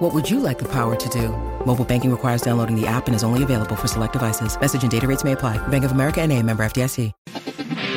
[0.00, 1.28] What would you like the power to do?
[1.66, 4.58] Mobile banking requires downloading the app and is only available for select devices.
[4.58, 5.58] Message and data rates may apply.
[5.68, 7.12] Bank of America and a member FDIC.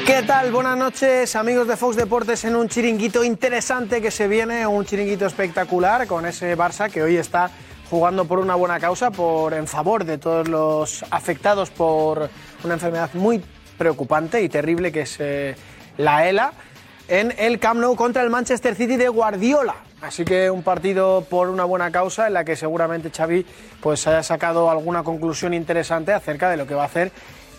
[0.05, 0.51] ¿Qué tal?
[0.51, 5.25] Buenas noches, amigos de Fox Deportes, en un chiringuito interesante que se viene, un chiringuito
[5.25, 7.49] espectacular con ese Barça que hoy está
[7.89, 12.29] jugando por una buena causa, por en favor de todos los afectados por
[12.65, 13.41] una enfermedad muy
[13.77, 15.55] preocupante y terrible que es eh,
[15.95, 16.51] la ELA
[17.07, 19.92] en el Camp Nou contra el Manchester City de Guardiola.
[20.03, 23.45] Así que un partido por una buena causa en la que seguramente Xavi
[23.81, 27.13] pues haya sacado alguna conclusión interesante acerca de lo que va a hacer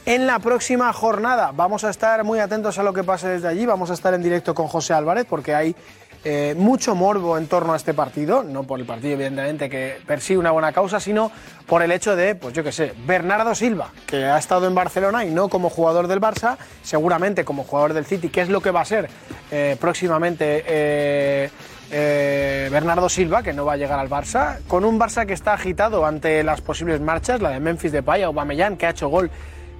[0.05, 1.53] en la próxima jornada.
[1.55, 4.23] Vamos a estar muy atentos a lo que pase desde allí, vamos a estar en
[4.23, 5.75] directo con José Álvarez porque hay
[6.23, 10.39] eh, mucho morbo en torno a este partido, no por el partido evidentemente que persigue
[10.39, 11.33] una buena causa, sino
[11.65, 15.25] por el hecho de, pues yo qué sé, Bernardo Silva, que ha estado en Barcelona
[15.25, 18.71] y no como jugador del Barça, seguramente como jugador del City, que es lo que
[18.71, 19.09] va a ser
[19.51, 21.51] eh, próximamente eh,
[21.97, 25.53] eh, Bernardo Silva, que no va a llegar al Barça, con un Barça que está
[25.53, 29.31] agitado ante las posibles marchas, la de Memphis Depay, Aubameyang, que ha hecho gol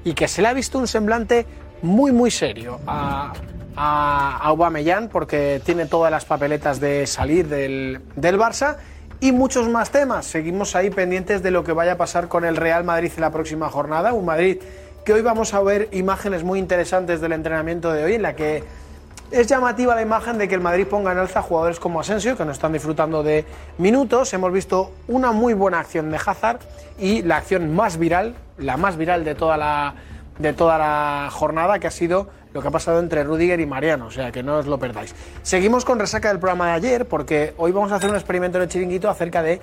[0.05, 1.45] y que se le ha visto un semblante
[1.83, 3.33] muy, muy serio a,
[3.75, 8.77] a Aubameyang porque tiene todas las papeletas de salir del, del Barça
[9.19, 10.25] y muchos más temas.
[10.25, 13.33] Seguimos ahí pendientes de lo que vaya a pasar con el Real Madrid en la
[13.33, 14.13] próxima jornada.
[14.13, 14.59] Un Madrid
[15.05, 18.63] que hoy vamos a ver imágenes muy interesantes del entrenamiento de hoy en la que
[19.35, 22.45] es llamativa la imagen de que el Madrid ponga en alza jugadores como Asensio, que
[22.45, 23.45] no están disfrutando de
[23.79, 24.33] minutos.
[24.33, 26.61] Hemos visto una muy buena acción de Hazard
[27.01, 29.95] y la acción más viral, la más viral de toda la,
[30.39, 34.07] de toda la jornada, que ha sido lo que ha pasado entre Rudiger y Mariano.
[34.07, 35.13] O sea, que no os lo perdáis.
[35.43, 38.63] Seguimos con resaca del programa de ayer, porque hoy vamos a hacer un experimento en
[38.63, 39.61] el chiringuito acerca de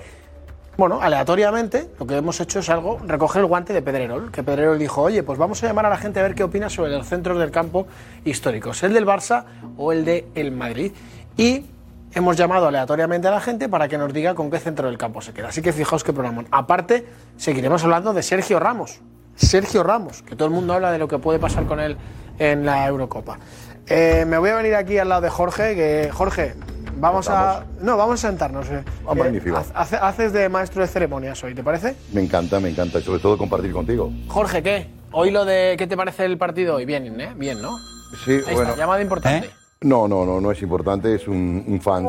[0.76, 4.78] bueno, aleatoriamente, lo que hemos hecho es algo, recoger el guante de Pedrerol, que Pedrerol
[4.78, 7.06] dijo, oye, pues vamos a llamar a la gente a ver qué opina sobre los
[7.06, 7.86] centros del campo
[8.24, 9.44] históricos, el del Barça
[9.76, 10.92] o el del el Madrid.
[11.36, 11.66] Y
[12.14, 15.20] hemos llamado aleatoriamente a la gente para que nos diga con qué centro del campo
[15.20, 15.48] se queda.
[15.48, 16.44] Así que fijaos qué programa.
[16.50, 17.06] Aparte,
[17.36, 19.00] seguiremos hablando de Sergio Ramos.
[19.36, 21.96] Sergio Ramos, que todo el mundo habla de lo que puede pasar con él
[22.38, 23.38] en la Eurocopa.
[23.86, 26.54] Eh, me voy a venir aquí al lado de Jorge, que Jorge,
[27.02, 27.64] Vamos a.
[27.80, 28.70] No, vamos a sentarnos.
[28.70, 28.84] eh.
[29.06, 29.56] Ah, magnífico.
[29.74, 31.96] hace- haces de maestro de ceremonias hoy, ¿te parece?
[32.12, 34.12] Me encanta, me encanta, y sobre todo compartir contigo.
[34.28, 34.86] Jorge, ¿qué?
[35.10, 35.74] Hoy lo de.
[35.76, 36.84] ¿Qué te parece el partido hoy?
[36.84, 37.32] Bien, ¿eh?
[37.36, 37.76] Bien, ¿no?
[38.24, 38.62] Sí, Ahí bueno.
[38.70, 39.50] está, llamada importante.
[39.80, 42.08] No, no, no, no es importante, es un, un fans,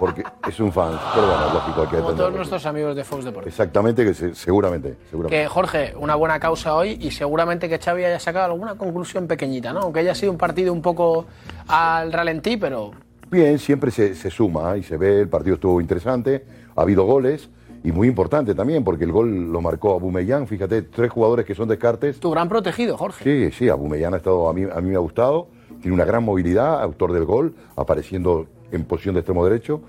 [0.00, 3.04] porque es un fans, pero bueno, es lógico, hay que Como todos nuestros amigos de
[3.04, 3.52] Fox Deportes.
[3.52, 5.40] Exactamente, que se- seguramente, seguramente.
[5.44, 9.72] Que Jorge, una buena causa hoy y seguramente que Xavi haya sacado alguna conclusión pequeñita,
[9.72, 9.82] ¿no?
[9.82, 11.26] Aunque haya sido un partido un poco
[11.68, 12.90] al ralentí, pero
[13.30, 16.44] Bien, siempre se, se suma y se ve, el partido estuvo interesante,
[16.76, 17.48] ha habido goles
[17.82, 21.68] y muy importante también, porque el gol lo marcó Abumellán, fíjate, tres jugadores que son
[21.68, 22.18] descartes.
[22.20, 23.24] tu gran protegido, Jorge.
[23.50, 25.48] Sí, sí, Abumellán ha estado, a mí, a mí me ha gustado,
[25.80, 29.80] tiene una gran movilidad, autor del gol, apareciendo en posición de extremo derecho.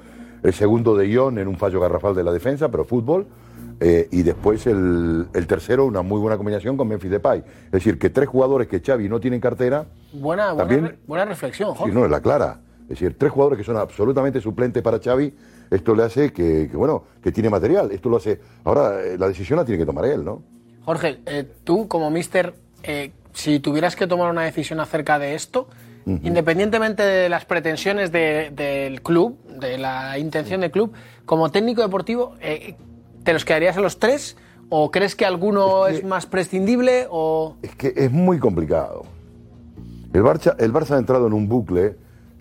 [0.43, 3.25] El segundo de Ion en un fallo garrafal de la defensa, pero fútbol.
[3.79, 7.43] Eh, y después el, el tercero, una muy buena combinación con Memphis Depay.
[7.65, 11.25] Es decir, que tres jugadores que Xavi no tienen cartera, Buena, buena, También- re- buena
[11.25, 11.93] reflexión, sí, Jorge.
[11.93, 12.59] no, es la clara.
[12.87, 15.33] Es decir, tres jugadores que son absolutamente suplentes para Xavi,
[15.69, 17.91] esto le hace que, que, bueno, que tiene material.
[17.91, 18.39] Esto lo hace...
[18.63, 20.41] Ahora, eh, la decisión la tiene que tomar él, ¿no?
[20.85, 22.53] Jorge, eh, tú como mister,
[22.83, 25.67] eh, si tuvieras que tomar una decisión acerca de esto,
[26.23, 30.93] independientemente de las pretensiones de- del club, de la intención del club,
[31.25, 32.35] como técnico deportivo,
[33.23, 34.37] ¿te los quedarías a los tres?
[34.69, 37.07] ¿O crees que alguno es, más prescindible?
[37.09, 37.57] O...
[37.61, 39.03] Es que es muy complicado.
[40.13, 41.97] El Barça, el Barça ha entrado en un bucle,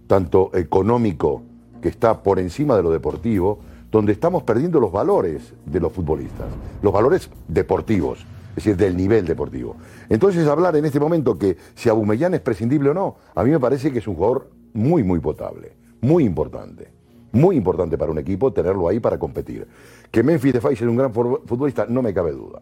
[0.06, 1.42] tanto económico,
[1.80, 3.58] que está por encima de lo deportivo,
[3.90, 6.46] donde estamos perdiendo los valores de los futbolistas,
[6.82, 9.76] los valores deportivos, es decir, del nivel deportivo.
[10.08, 13.60] Entonces, hablar en este momento que si Abumellán es prescindible o no, a mí me
[13.60, 16.94] parece que es un jugador muy, muy potable, muy importante.
[17.32, 19.66] Muy importante para un equipo tenerlo ahí para competir.
[20.10, 22.60] Que Memphis Depay es un gran fu- futbolista, no me cabe duda.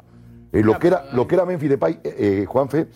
[0.53, 2.89] Eh, lo, que era, lo que era Memphis Depay, eh, eh, Juanfe,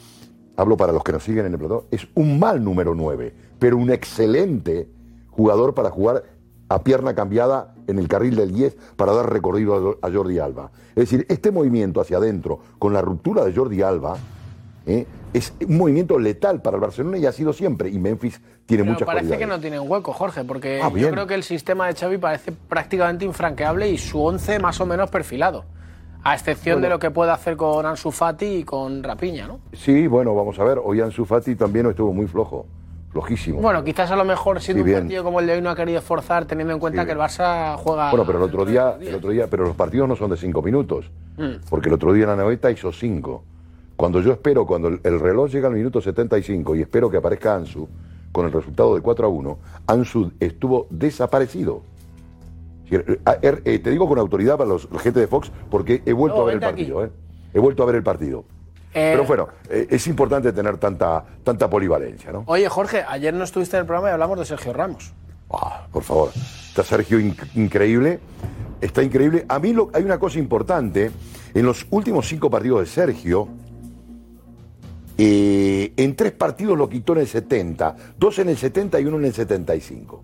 [0.59, 3.77] hablo para los que nos siguen en el plató, es un mal número 9, pero
[3.77, 4.89] un excelente
[5.31, 6.25] jugador para jugar
[6.69, 10.71] a pierna cambiada en el carril del 10 para dar recorrido a, Jordi Alba.
[10.91, 14.19] Es decir, este movimiento hacia adentro, con la ruptura de Jordi Alba,
[14.85, 15.07] ¿eh?
[15.33, 17.89] es un movimiento letal para el Barcelona y ha sido siempre.
[17.89, 19.39] Y Memphis tiene Pero muchas parece cualidades.
[19.39, 22.51] que no tienen hueco, Jorge, porque Ah, yo creo que el sistema de Xavi parece
[22.51, 25.65] prácticamente infranqueable y su once más o menos perfilado.
[26.29, 29.61] A excepción de lo que puede hacer con Ansu Fati y con Rapiña, ¿no?
[29.73, 30.79] Sí, bueno, vamos a ver.
[30.85, 32.67] Hoy Ansu Fati también estuvo muy flojo.
[33.13, 33.63] Flojísimo.
[33.63, 35.75] Bueno, quizás a lo mejor siendo Sí, un partido como el de hoy no ha
[35.75, 37.07] querido forzar, teniendo en cuenta Sí.
[37.07, 38.11] que el Barça juega.
[38.11, 40.61] Bueno, pero el otro día, el otro día, pero los partidos no son de cinco
[40.61, 41.11] minutos.
[41.39, 41.65] Mm.
[41.71, 43.43] Porque el otro día en la noveta hizo cinco.
[43.97, 47.55] Cuando yo espero, cuando el, el reloj llega al minuto 75 y espero que aparezca
[47.55, 47.89] Ansu
[48.33, 51.81] con el resultado de 4 a 1, Ansu estuvo desaparecido.
[52.88, 56.12] Sí, eh, eh, te digo con autoridad para los, la gente de Fox porque he
[56.12, 57.05] vuelto No, a ver el partido.
[57.05, 57.11] eh.
[57.55, 58.44] He vuelto a ver el partido.
[58.94, 62.44] Eh, Pero bueno, eh, es importante tener tanta, tanta polivalencia, ¿no?
[62.46, 65.12] Oye, Jorge, ayer no estuviste en el programa y hablamos de Sergio Ramos.
[65.50, 66.31] Ah, por favor.
[66.35, 68.20] Está Sergio inc- increíble.
[68.81, 69.44] Está increíble.
[69.49, 71.11] A mí lo- hay una cosa importante.
[71.55, 73.49] En los últimos cinco partidos de Sergio,
[75.17, 79.19] eh, en tres partidos lo quitó en el 70, dos en el 70 y uno
[79.19, 80.23] en el 75.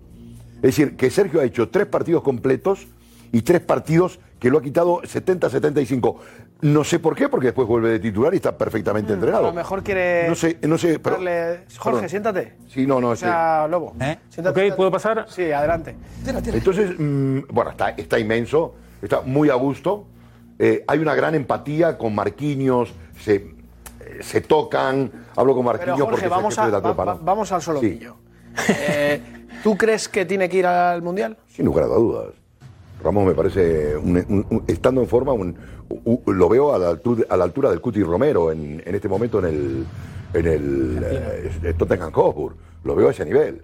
[0.57, 2.87] Es decir, que Sergio ha hecho tres partidos completos
[3.31, 6.15] y tres partidos que lo ha quitado 70-75.
[6.61, 9.43] No sé por qué, porque después vuelve de titular y está perfectamente A entrenado.
[9.43, 10.27] lo mejor quiere.
[10.27, 11.17] No sé, no sé, pero...
[11.17, 12.09] darle- Jorge, perdón.
[12.09, 12.53] siéntate.
[12.67, 13.93] Sí, no, no, O sea, Lobo.
[13.99, 14.17] ¿Eh?
[14.29, 14.69] Siéntate.
[14.69, 15.25] Ok, ¿puedo pasar?
[15.29, 15.95] Sí, adelante.
[16.25, 20.05] Entonces, mm, bueno, está, está inmenso, está muy a gusto.
[20.57, 23.53] Eh, hay una gran empatía con Marquinhos, se, eh,
[24.21, 25.11] se tocan.
[25.35, 27.03] Hablo con Pero Marquinhos Jorge, porque es el vamos jefe a, de la va- tropa,
[27.05, 27.19] va- ¿no?
[27.21, 28.15] vamos al Sí, solomillo.
[28.69, 29.21] Eh,
[29.65, 31.37] ¿Tú crees que tiene que ir al Mundial?
[31.47, 32.27] sin lugar a dudas.
[33.03, 35.33] Ramos me parece, un- un- un- estando en forma,
[36.27, 39.39] lo veo a la altura, a la altura del Cuti Romero en, en este momento
[39.39, 39.85] en el,
[40.35, 41.03] en el
[41.63, 42.53] eh, Tottenham Hotspur.
[42.83, 43.63] Lo veo a ese nivel.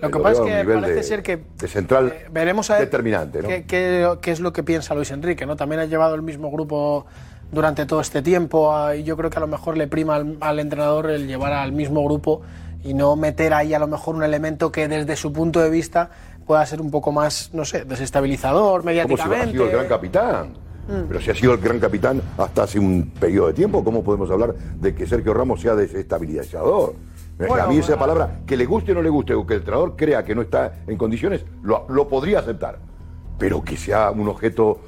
[0.00, 1.36] Lo Eh, que pasa es que parece de- ser que.
[1.56, 3.48] de central eh, veremos a ver determinante, ¿no?
[3.48, 5.54] qué, es lo que piensa Luis Enrique, ¿no?
[5.54, 7.06] También ha llevado el mismo grupo
[7.52, 10.36] durante todo este tiempo ah, y yo creo que a lo mejor le prima al,
[10.40, 12.42] al entrenador el llevar al mismo grupo
[12.88, 16.08] y no meter ahí a lo mejor un elemento que desde su punto de vista
[16.46, 19.52] pueda ser un poco más, no sé, desestabilizador Como si ha mediáticamente.
[19.52, 20.54] sido el gran capitán.
[21.06, 24.30] Pero si ha sido el gran capitán hasta hace un periodo de tiempo, ¿cómo podemos
[24.30, 26.94] hablar de que Sergio Ramos sea desestabilizador?
[27.36, 28.00] Bueno, a mí esa bueno.
[28.00, 30.40] palabra, que le guste o no le guste, o que el entrenador crea que no
[30.40, 32.78] está en condiciones, lo, lo podría aceptar.
[33.38, 34.80] Pero que sea un objeto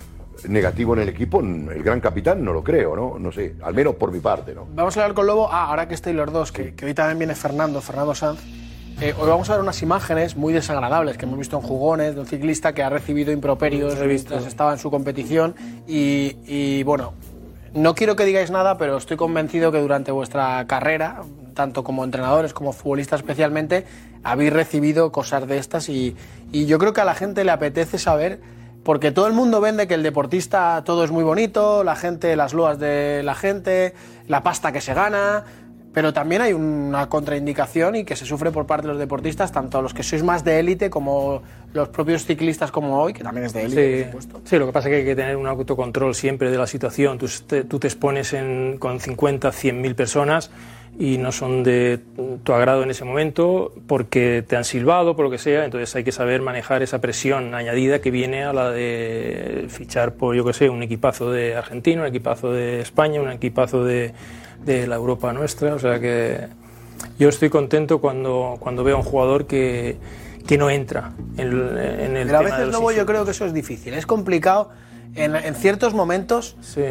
[0.48, 3.18] negativo en el equipo, el gran capitán no lo creo, ¿no?
[3.18, 4.66] No sé, al menos por mi parte, ¿no?
[4.74, 5.48] Vamos a hablar con Lobo.
[5.50, 8.40] Ah, ahora que estáis los dos, que, que hoy también viene Fernando, Fernando Sanz.
[9.00, 12.20] eh, hoy vamos a ver unas imágenes muy desagradables que hemos visto en jugones de
[12.20, 15.54] un ciclista que ha recibido improperios mientras estaba en su competición.
[15.88, 17.14] Y, y, bueno,
[17.72, 21.22] no quiero que digáis nada, pero estoy convencido que durante vuestra carrera,
[21.54, 23.86] tanto como entrenadores como futbolistas especialmente,
[24.22, 25.88] habéis recibido cosas de estas.
[25.88, 26.16] Y,
[26.52, 28.40] y yo creo que a la gente le apetece saber
[28.82, 32.54] porque todo el mundo vende que el deportista todo es muy bonito, la gente, las
[32.54, 33.94] loas de la gente,
[34.26, 35.44] la pasta que se gana,
[35.92, 39.82] pero también hay una contraindicación y que se sufre por parte de los deportistas, tanto
[39.82, 41.42] los que sois más de élite como
[41.74, 44.48] los propios ciclistas como hoy, que también es de élite, Sí, por supuesto.
[44.48, 47.18] sí, lo que pasa es que hay que tener un autocontrol siempre de la situación.
[47.18, 50.50] Tú te, tú te expones en- con 50, 100 mil personas
[51.00, 51.98] y no son de
[52.44, 55.64] tu agrado en ese momento porque te han silbado, por lo que sea.
[55.64, 60.36] Entonces hay que saber manejar esa presión añadida que viene a la de fichar por,
[60.36, 64.12] yo que sé, un equipazo de Argentina, un equipazo de España, un equipazo de,
[64.64, 65.74] de la Europa nuestra.
[65.74, 66.46] O sea que
[67.18, 69.96] yo estoy contento cuando, cuando veo a un jugador que,
[70.46, 73.06] que no entra en, el- en el Pero a tema de veces los luego yo
[73.06, 74.68] creo que eso es difícil, es complicado
[75.14, 76.82] en, en ciertos momentos Sí,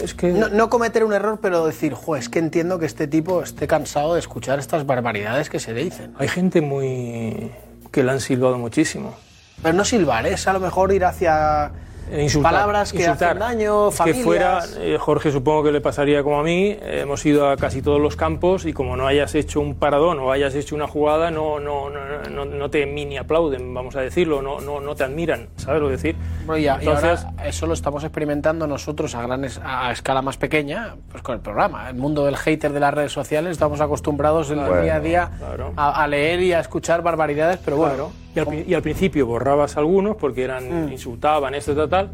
[0.00, 3.06] es que no, no cometer un error, pero decir, jo, es que entiendo que este
[3.06, 6.14] tipo esté cansado de escuchar estas barbaridades que se dicen.
[6.18, 7.50] hay gente muy
[7.90, 9.14] que le han silbado muchísimo.
[9.62, 10.34] Pero no silbar, ¿eh?
[10.34, 11.70] es a lo mejor ir hacia
[12.12, 13.28] insultar, palabras que insultar.
[13.30, 14.18] hacen daño, familias.
[14.18, 16.76] Que fuera, eh, Jorge, supongo que le pasaría como a mí.
[16.80, 20.18] eh, hemos ido a casi todos los campos y como no hayas hecho un paradón
[20.20, 24.00] o hayas hecho una jugada, no, no, no, no, no te mini aplauden, vamos a
[24.00, 26.16] decirlo, no, no, no te admiran, ¿sabes lo que decir?
[26.46, 29.90] Bueno, y, a- y Entonces, ahora eso lo estamos experimentando nosotros a, gran es- a
[29.92, 31.88] escala más pequeña, pues con el programa.
[31.88, 35.00] El mundo del hater de las redes sociales, estamos acostumbrados en el Bueno, día a
[35.00, 35.72] día claro.
[35.76, 38.12] a, a leer y a escuchar barbaridades, pero bueno.
[38.34, 40.44] Y al, pri- y al principio borrabas algunos porque Mm.
[40.44, 42.10] eran insultaban, esto, tal, tal.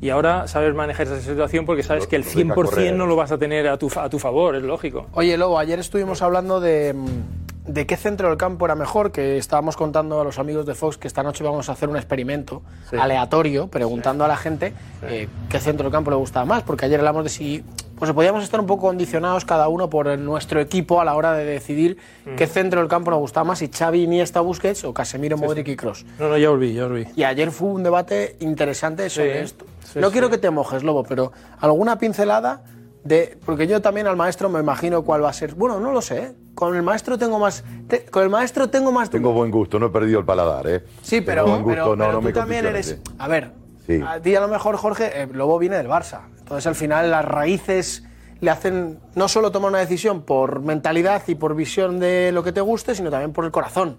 [0.00, 2.94] Y ahora sabes manejar esa situación porque sabes que el lo deja 100% correr.
[2.94, 5.06] no lo vas a tener a tu, a tu favor, es lógico.
[5.12, 9.38] Oye, Lobo, ayer estuvimos hablando de, mm, de qué centro del campo era mejor, que
[9.38, 12.60] estábamos contando a los amigos de Fox que esta noche vamos a hacer un experimento
[12.90, 12.96] Sí.
[12.96, 16.98] aleatorio, preguntando a la gente eh, qué centro del campo le gustaba más, porque ayer
[17.00, 17.64] hablamos de si
[18.08, 21.44] pues podíamos estar un poco condicionados cada uno por nuestro equipo a la hora de
[21.44, 21.96] decidir
[22.26, 22.36] Mm.
[22.36, 25.76] qué centro del campo nos gustaba más, si Xavi, Iniesta, Busquets o Casemiro, Modric y
[25.76, 26.04] Kroos.
[26.18, 27.06] No, no, ya volví, ya volví.
[27.16, 29.64] Y ayer fue un debate interesante sobre Sí, esto.
[29.84, 30.12] sí, no sí.
[30.12, 32.62] quiero que te mojes, Lobo, pero alguna pincelada
[33.04, 33.36] de.
[33.44, 35.54] Porque yo también al maestro me imagino cuál va a ser.
[35.54, 36.18] Bueno, no lo sé.
[36.18, 36.32] ¿eh?
[36.54, 37.64] Con el maestro tengo más.
[37.88, 39.10] te- con el maestro tengo más.
[39.10, 40.84] Tengo buen gusto, no he perdido el paladar, ¿eh?
[41.02, 42.92] sí, pero, gusto, pero, no, pero no tú me también eres.
[42.92, 43.00] ¿eh?
[43.18, 43.50] A ver.
[43.86, 44.00] Sí.
[44.06, 46.20] A ti a lo mejor, Jorge, eh, Lobo viene del Barça.
[46.44, 48.04] Entonces al final las raíces
[48.40, 52.52] le hacen no solo tomar una decisión por mentalidad y por visión de lo que
[52.52, 53.96] te guste, sino también por el corazón,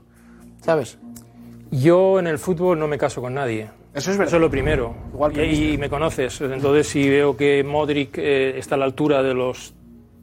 [0.61, 0.97] ¿sabes?
[1.71, 3.67] Yo en el fútbol no me caso con nadie.
[3.93, 4.27] Eso es verdad.
[4.27, 4.93] Eso es lo primero.
[5.13, 6.39] Igual que y, y me conoces.
[6.41, 9.73] Entonces, si veo que Modric eh, está a la altura de los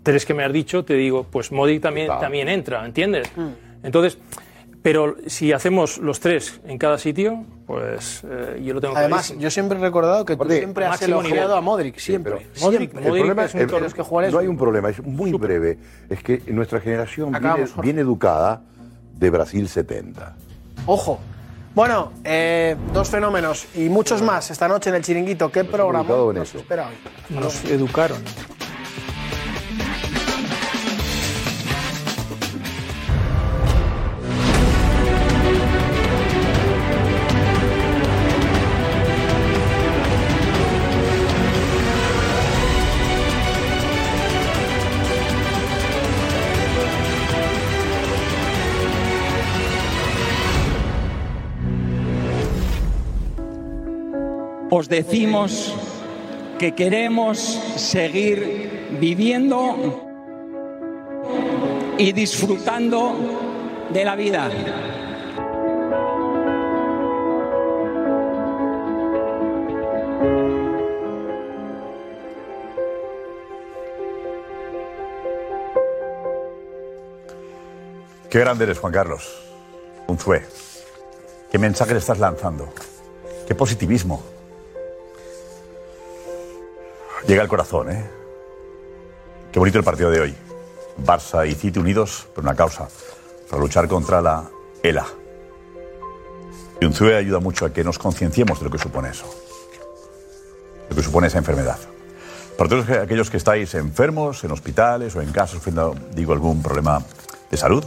[0.02, 2.20] tres que me has dicho, te digo, pues Modric también, Claro.
[2.20, 3.30] también entra, ¿entiendes?
[3.34, 3.48] Mm.
[3.82, 4.18] Entonces,
[4.82, 9.40] pero si hacemos los tres en cada sitio, pues eh, yo lo tengo Además, clarísimo.
[9.40, 12.32] yo siempre he recordado que tú siempre has elogiado a Modric, siempre.
[12.34, 12.58] pero- Modric-
[12.90, 13.00] siempre.
[13.00, 15.32] Modric problema es un el- de los que jugadores- no hay un problema, es muy
[15.32, 15.78] breve.
[16.10, 18.62] Es que nuestra generación viene, viene educada
[19.14, 20.34] de Brasil 70.
[20.86, 21.20] Ojo.
[21.74, 25.50] Bueno, eh, dos fenómenos y muchos más esta noche en el Chiringuito.
[25.50, 26.58] ¿Qué programa nos eso.
[26.58, 27.34] espera hoy?
[27.38, 28.18] Nos educaron.
[54.82, 55.72] Os decimos
[56.58, 57.38] que queremos
[57.76, 60.02] seguir viviendo
[61.98, 63.14] y disfrutando
[63.90, 64.50] de la vida.
[78.28, 79.44] Qué grande eres, Juan Carlos.
[80.08, 80.42] Un fue.
[81.52, 82.72] ¿Qué mensaje le estás lanzando?
[83.46, 84.31] Qué positivismo.
[87.32, 88.04] Llega al corazón, ¿eh?
[89.50, 90.34] Qué bonito el partido de hoy.
[91.02, 92.90] Barça y City unidos por una causa,
[93.48, 94.50] para luchar contra la
[94.82, 95.06] ELA.
[96.78, 99.24] Y un CUE ayuda mucho a que nos concienciemos de lo que supone eso.
[100.90, 101.78] Lo que supone esa enfermedad.
[102.58, 107.02] Para todos aquellos que estáis enfermos, en hospitales o en casa sufriendo, digo, algún problema
[107.50, 107.82] de salud,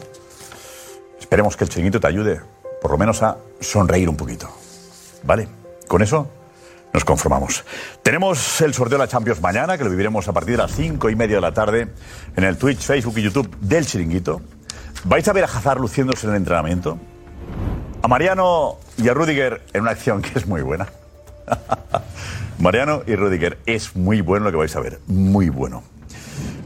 [1.20, 2.42] Esperemos que el chiringuito te ayude,
[2.82, 4.50] por lo menos a sonreír un poquito.
[5.22, 5.48] ¿Vale?
[5.88, 6.32] Con eso
[6.96, 7.66] nos conformamos.
[8.04, 11.10] Tenemos el sorteo de la Champions mañana, que lo viviremos a partir de las cinco
[11.10, 11.90] y media de la tarde
[12.38, 14.42] en el Twitch, Facebook y YouTube del chiringuito.
[15.04, 16.98] ¿Vais a ver a Hazard luciéndose en el entrenamiento?
[18.02, 20.88] A Mariano y a Rudiger en una acción que es muy buena.
[22.60, 25.84] Mariano y Rudiger, es muy bueno lo que vais a ver, muy bueno.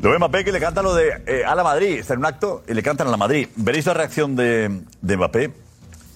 [0.03, 2.27] Lo ve Mbappé que le canta lo de eh, a la Madrid, está en un
[2.27, 3.47] acto y le cantan a la Madrid.
[3.55, 5.51] Veréis la reacción de, de Mbappé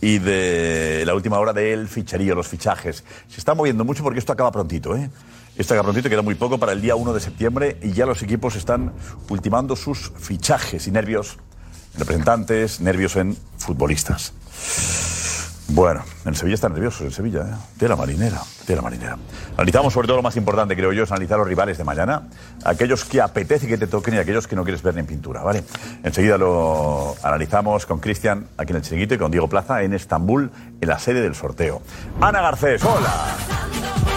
[0.03, 3.05] y de la última hora del ficherío, los fichajes.
[3.29, 5.10] Se está moviendo mucho porque esto acaba prontito, ¿eh?
[5.55, 8.22] Esto acaba prontito, queda muy poco para el día 1 de septiembre y ya los
[8.22, 8.91] equipos están
[9.29, 11.38] ultimando sus fichajes y nervios
[11.93, 14.33] en representantes, nervios en futbolistas.
[15.75, 17.56] Bueno, en Sevilla están nerviosos, en Sevilla, ¿eh?
[17.80, 19.18] de la marinera, de la marinera.
[19.58, 22.27] Analizamos sobre todo lo más importante, creo yo, es analizar los rivales de mañana,
[22.63, 25.42] aquellos que apetece que te toquen y aquellos que no quieres ver ni en pintura,
[25.42, 25.63] ¿vale?
[26.03, 30.51] Enseguida lo analizamos con Cristian aquí en el Chiringuito y con Diego Plaza en Estambul,
[30.80, 31.82] en la sede del sorteo.
[32.22, 34.12] Ana Garcés, hola.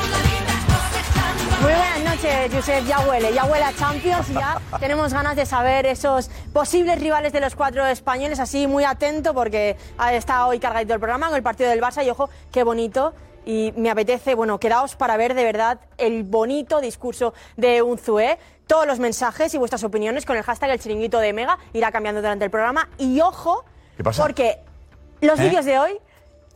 [2.26, 2.84] Noches, Josep.
[2.86, 7.32] Ya huele, ya huele a Champions y ya tenemos ganas de saber esos posibles rivales
[7.32, 8.40] de los cuatro españoles.
[8.40, 9.76] Así, muy atento porque
[10.12, 13.14] está hoy cargadito el programa con el partido del Barça y ojo, qué bonito.
[13.44, 18.38] Y me apetece, bueno, quedaos para ver de verdad el bonito discurso de Unzué.
[18.66, 22.20] Todos los mensajes y vuestras opiniones con el hashtag el chiringuito de Mega irá cambiando
[22.22, 22.88] durante el programa.
[22.98, 23.64] Y ojo,
[23.96, 24.22] ¿Qué pasa?
[24.22, 24.58] porque
[25.20, 25.44] los ¿Eh?
[25.44, 25.96] vídeos de hoy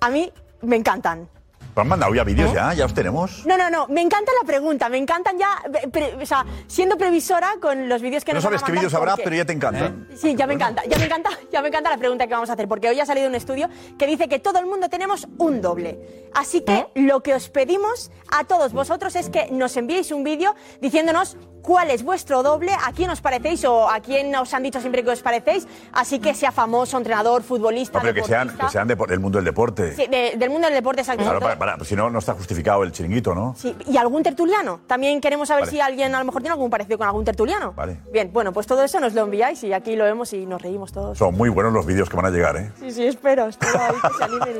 [0.00, 1.28] a mí me encantan.
[1.74, 2.24] ¿Te han mandado ya ¿Eh?
[2.24, 2.74] vídeos ya?
[2.74, 3.46] ¿Ya os tenemos?
[3.46, 6.96] No, no, no, me encanta la pregunta, me encantan ya, eh, pre- o sea, siendo
[6.98, 9.24] previsora con los vídeos que No nos van a sabes qué mandar, vídeos habrá, porque-
[9.24, 10.08] pero ya te encantan.
[10.16, 12.54] Sí, ya me encanta, ya me encanta, ya me encanta la pregunta que vamos a
[12.54, 15.60] hacer, porque hoy ha salido un estudio que dice que todo el mundo tenemos un
[15.60, 16.28] doble.
[16.34, 20.54] Así que lo que os pedimos a todos vosotros es que nos enviéis un vídeo
[20.80, 24.80] diciéndonos cuál es vuestro doble, a quién os parecéis o a quién os han dicho
[24.80, 28.66] siempre que os parecéis, así que sea famoso, entrenador, futbolista, No, pero que sean, deportista.
[28.66, 29.94] que sean de- del mundo del deporte.
[29.96, 31.22] Sí, de- del mundo del deporte, exacto.
[31.24, 33.54] Claro, para, para- si no, no está justificado el chiringuito, ¿no?
[33.56, 34.80] Sí, ¿y algún tertuliano?
[34.86, 35.70] También queremos saber Vale.
[35.72, 37.72] si alguien a lo mejor tiene algún parecido con algún tertuliano.
[37.72, 38.00] Vale.
[38.12, 40.92] Bien, bueno, pues todo eso nos lo enviáis y aquí lo vemos y nos reímos
[40.92, 41.18] todos.
[41.18, 42.72] Son muy buenos los vídeos que van a llegar, ¿eh?
[42.80, 44.58] Sí, sí, espero, espero ahí que se animen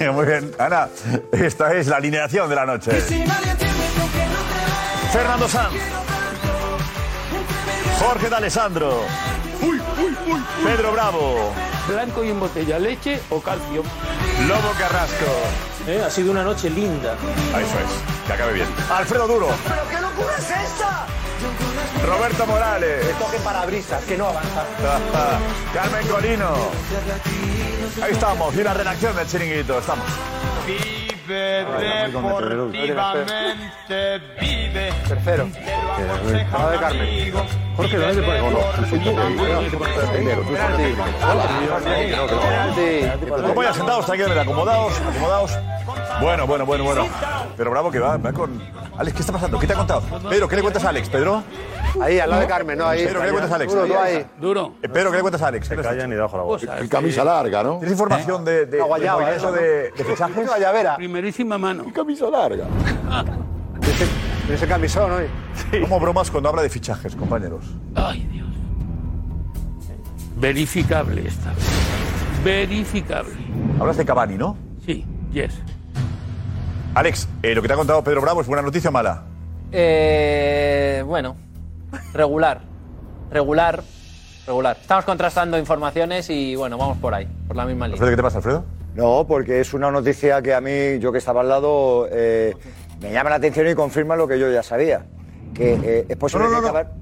[0.00, 0.52] y- Muy bien.
[0.58, 0.88] Ana,
[1.32, 2.90] esta es la alineación de la noche.
[5.12, 5.74] Fernando Sanz.
[7.98, 9.00] Jorge D'Alessandro.
[10.64, 11.52] Pedro Bravo.
[11.88, 13.82] Blanco y en botella, leche o calcio.
[14.46, 15.24] Lobo Carrasco.
[15.86, 17.14] Eh, Ha sido una noche linda.
[17.54, 18.26] Ah, Eso es.
[18.26, 18.66] Que acabe bien.
[18.90, 19.48] Alfredo Duro.
[19.66, 21.06] ¿Pero qué locura es esta?
[22.06, 23.18] Roberto Morales.
[23.18, 24.64] Toque parabrisas, que no avanza.
[25.74, 26.54] Carmen Colino.
[28.02, 28.54] Ahí estamos.
[28.54, 29.78] Y la redacción del chiringuito.
[29.78, 30.04] Estamos.
[31.26, 34.92] Y Vive deportivamente, vive.
[35.08, 35.50] Tercero.
[36.52, 37.32] Lado de Carmen.
[37.76, 38.42] Jorge, ¿dónde te pones?
[38.52, 38.60] No,
[43.42, 45.58] Vamos ya sentados, tranquilos, acomodados, acomodados.
[46.20, 47.06] Bueno, bueno, bueno, bueno.
[47.56, 48.60] Pero bravo que va, va con.
[48.98, 49.58] Alex, ¿qué está pasando?
[49.58, 50.02] ¿Qué te ha contado?
[50.28, 51.42] Pedro, ¿qué le cuentas a Alex, Pedro?
[52.00, 53.04] Ahí, al lado de Carmen, no, ahí.
[53.04, 53.72] Pedro, ¿qué le cuentas a Alex?
[53.72, 54.26] Duro, tú ahí.
[54.40, 54.74] Duro.
[54.82, 55.68] Eh, Pedro, ¿qué le cuentas a Alex?
[55.68, 56.62] Se callan y debajo la voz.
[56.62, 57.72] El camisa larga, ¿no?
[57.78, 59.56] ¿Tienes información de, de, guayaba, movimiento ¿no?
[59.56, 60.46] de, de fichajes?
[60.46, 60.96] Guayabera.
[60.96, 61.84] Primerísima mano.
[61.94, 62.64] Camisa larga.
[63.82, 65.80] Ese, ese camisón hoy.
[65.80, 67.64] Como bromas cuando habla de fichajes, compañeros.
[67.94, 68.46] Ay, Dios.
[70.36, 71.52] Verificable esta.
[72.44, 73.32] Verificable.
[73.80, 74.56] Hablas de Cavani, ¿no?
[74.84, 75.54] Sí, yes.
[76.96, 79.22] Alex, eh, lo que te ha contado Pedro Bravo es buena noticia o mala.
[79.70, 81.36] Eh, bueno,
[82.14, 82.62] regular.
[83.30, 83.82] Regular.
[84.46, 84.78] Regular.
[84.80, 87.96] Estamos contrastando informaciones y bueno, vamos por ahí, por la misma línea.
[87.96, 88.64] Alfredo, ¿qué te pasa, Alfredo?
[88.94, 92.54] No, porque es una noticia que a mí, yo que estaba al lado, eh,
[93.02, 95.04] me llama la atención y confirma lo que yo ya sabía.
[95.52, 96.78] Que eh, es posible No, no, no, que no.
[96.78, 96.94] acabar-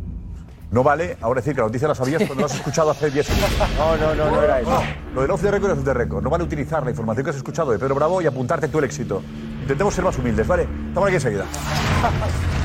[0.72, 3.26] No vale ahora decir que la noticia la sabías cuando la has escuchado hace 10
[3.26, 3.50] segundos.
[3.78, 4.82] No, no, no, no era eso.
[5.14, 6.24] Lo del off the record es off the record.
[6.24, 8.86] No vale utilizar la información que has escuchado de Pedro Bravo y apuntarte tú el
[8.86, 9.22] éxito.
[9.64, 10.68] Intentemos ser más humildes, ¿vale?
[10.88, 11.46] Estamos aquí enseguida.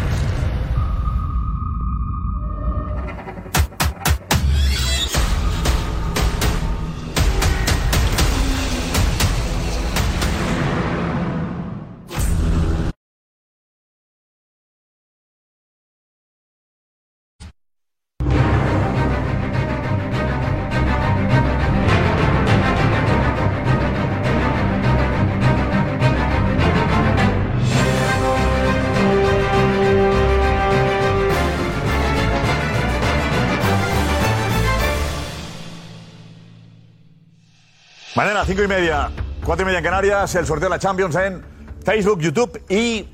[38.19, 39.11] Mañana, 5 y media,
[39.45, 41.41] 4 y media en Canarias, el sorteo de la Champions en
[41.85, 43.07] Facebook, YouTube y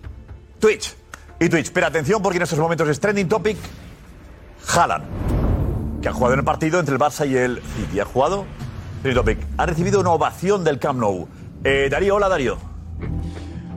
[0.58, 0.96] Twitch.
[1.40, 1.72] Y Twitch.
[1.72, 3.56] Pero atención porque en estos momentos es trending topic
[4.68, 8.00] Haaland, que ha jugado en el partido entre el Barça y el City.
[8.00, 8.48] Ha jugado
[9.04, 9.38] trending topic.
[9.58, 11.28] Ha recibido una ovación del Camp Nou.
[11.64, 12.58] Eh, Darío, hola Darío.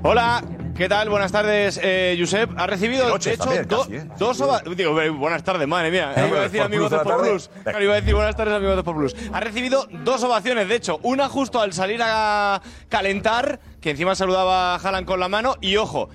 [0.04, 0.42] Hola,
[0.78, 1.10] ¿qué tal?
[1.10, 2.50] Buenas tardes, eh, Josep.
[2.56, 4.06] Ha recibido, De noche de hecho, también, do- casi, ¿eh?
[4.18, 6.12] dos ova- Digo, eh, buenas tardes, madre mía.
[6.16, 7.28] Eh, iba a decir amigos de tarde.
[7.30, 7.50] Plus.
[7.64, 9.16] Claro, iba a decir buenas tardes, amigos de Por Plus.
[9.32, 14.74] Ha recibido dos ovaciones, de hecho, una justo al salir a calentar, que encima saludaba
[14.74, 16.08] a Haaland con la mano, y ojo,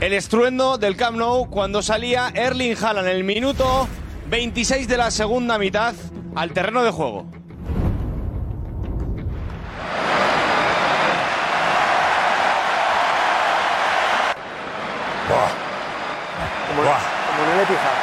[0.00, 3.88] el estruendo del Camp Nou cuando salía Erling Haaland en el minuto
[4.28, 5.94] 26 de la segunda mitad
[6.34, 7.26] al terreno de juego.
[15.28, 15.48] Buah.
[16.68, 17.96] Como en el Etihad.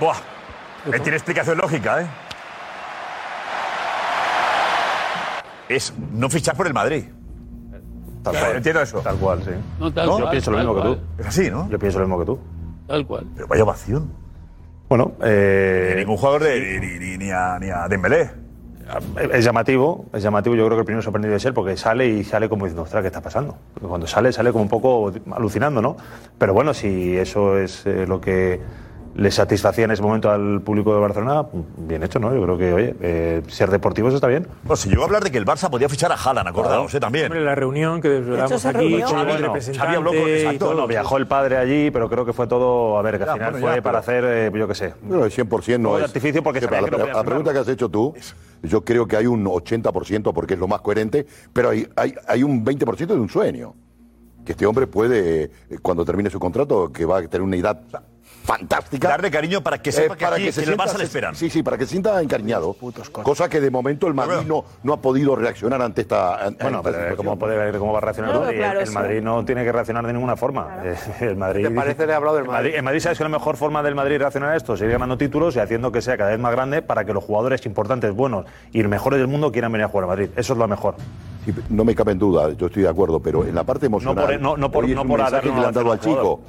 [0.00, 0.16] Buah.
[0.94, 2.06] Eh, tiene explicación lógica, ¿eh?
[5.68, 7.04] Es no fichar por el Madrid.
[8.22, 8.56] Tal cual.
[8.56, 9.00] Entiendo eso.
[9.00, 9.50] Tal cual, sí.
[9.78, 10.12] No, tal ¿No?
[10.12, 10.98] cual, Yo pienso lo mismo que tú.
[11.18, 11.68] Es así, ¿no?
[11.68, 12.38] Yo pienso lo mismo que tú.
[12.86, 13.26] Tal cual.
[13.34, 14.12] Pero vaya ovación.
[14.88, 18.30] Bueno, eh, Ningún jugador de, ni, ni- ni- ni a, ni a Dembélé.
[19.32, 20.54] Es llamativo, es llamativo.
[20.56, 23.02] Yo creo que el primero sorprendido es él porque sale y sale como diciendo, ostras,
[23.02, 23.56] ¿qué está pasando?
[23.74, 25.96] Porque cuando sale, sale como un poco alucinando, ¿no?
[26.38, 28.60] Pero bueno, si eso es eh, lo que
[29.14, 31.44] le satisfacía en ese momento al público de Barcelona,
[31.76, 32.32] bien hecho, ¿no?
[32.32, 34.46] Yo creo que, oye, eh, ser deportivos está bien.
[34.62, 37.00] Bueno, se llegó a hablar de que el Barça podía fichar a Haaland, acordaos, ¿eh?
[37.00, 37.24] También.
[37.26, 39.06] Hombre, la reunión que desvelamos aquí, reunió.
[39.08, 40.68] con el Bueno, Xavi habló con- y exacto, todo.
[40.74, 43.38] Bueno, viajó el padre allí, pero creo que fue todo, a ver, que Ya, al
[43.38, 44.24] final bueno, fue ya, para pero- hacer,
[44.54, 44.94] eh, yo qué sé.
[45.02, 46.04] Bueno, el 100% no es.
[46.04, 48.14] artificio porque Sí, sabía la, que no la pregunta que has hecho tú,
[48.62, 52.42] yo creo que hay un 80% porque es lo más coherente, pero hay, hay, hay
[52.42, 53.74] un 20% de un sueño.
[54.44, 55.50] Que este hombre puede, eh,
[55.82, 57.82] cuando termine su contrato, que va a tener una edad
[58.58, 59.08] fantástica.
[59.08, 60.96] Darle cariño para que eh, sepa que, para aquí, que se en el sienta- Barça
[60.98, 61.34] le esperan.
[61.34, 62.74] Sí, sí, para que se sienta encariñado.
[63.22, 66.46] Cosa que de momento el Madrid no, no ha podido reaccionar ante esta.
[66.46, 67.16] ante Bueno, esta pero eh, situación.
[67.26, 68.58] ¿cómo, puede, ver cómo va a reaccionar No, el Madrid?
[68.58, 68.90] claro, el.
[68.92, 70.78] Madrid no tiene que reaccionar de ninguna forma.
[70.84, 72.06] Eh, El Madrid, ¿Te parece?
[72.06, 72.72] Le he hablado del el Madrid.
[72.74, 75.18] El Madrid sabe que la mejor forma del Madrid reaccionar a esto es ir ganando
[75.18, 78.46] títulos y haciendo que sea cada vez más grande para que los jugadores importantes, buenos
[78.72, 80.30] y los mejores del mundo quieran venir a jugar a Madrid.
[80.36, 80.94] Eso es lo mejor.
[81.44, 84.24] Sí, no me cabe en duda, yo estoy de acuerdo, pero en la parte emocional.
[84.24, 85.92] por- no- no por- hoy es no un por mensaje darle que le han dado
[85.92, 86.40] al chico.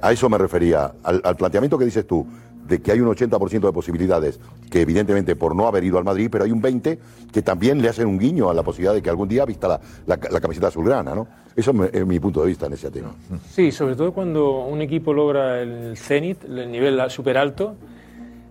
[0.00, 2.26] A eso me refería, al, planteamiento que dices tú,
[2.68, 6.28] de que hay un 80% de posibilidades, que evidentemente por no haber ido al Madrid,
[6.32, 6.98] pero hay un 20%
[7.32, 10.16] que también le hacen un guiño a la posibilidad de que algún día vista la,
[10.18, 11.26] camiseta azulgrana, ¿no?
[11.54, 13.12] Eso es mi- es mi punto de vista en ese tema.
[13.50, 17.74] Sí, sobre todo cuando un equipo logra el cenit, el nivel súper alto.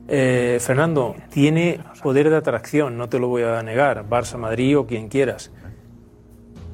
[0.07, 4.85] eh, Fernando, tiene poder de atracción, no te lo voy a negar, Barça, Madrid o
[4.85, 5.49] quien quieras.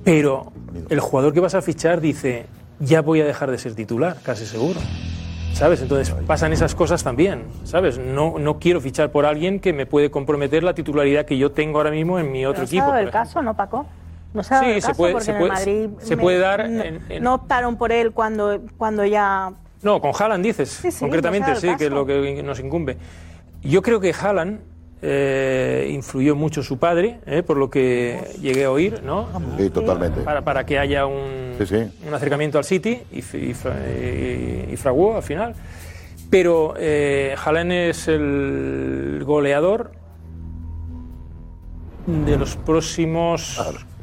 [0.03, 0.51] Pero
[0.89, 2.45] el jugador que vas a fichar dice,
[2.79, 4.79] ya voy a dejar de ser titular, casi seguro.
[5.53, 5.81] ¿Sabes?
[5.81, 7.97] Entonces pasan esas cosas también, ¿sabes?
[7.97, 11.79] No, no quiero fichar por alguien que me puede comprometer la titularidad que yo tengo
[11.79, 12.81] ahora mismo en mi otro ¿No se ha equipo.
[12.83, 13.19] dado por el ejemplo.
[13.27, 13.85] caso, no, Paco?
[14.33, 15.57] No se ha dado Sí, el se puede- porque se en puede- el
[15.89, 19.51] Madrid se me- puede dar no, en- en- no optaron por él cuando, cuando ya...
[19.81, 22.97] No, con Haaland dices, Sí, sí, concretamente, no sí, que es lo que nos incumbe.
[23.63, 24.61] Yo creo que Haaland
[25.01, 29.27] eh, influyó mucho su padre, eh, por lo que llegué a oír, ¿no?
[29.57, 30.21] Sí, totalmente.
[30.21, 31.91] Para, para que haya un, Sí, sí.
[32.07, 35.55] un acercamiento al City y, y, fra- y- y fraguó al final.
[36.29, 39.91] Pero eh, Haaland es el goleador
[42.05, 43.57] de los próximos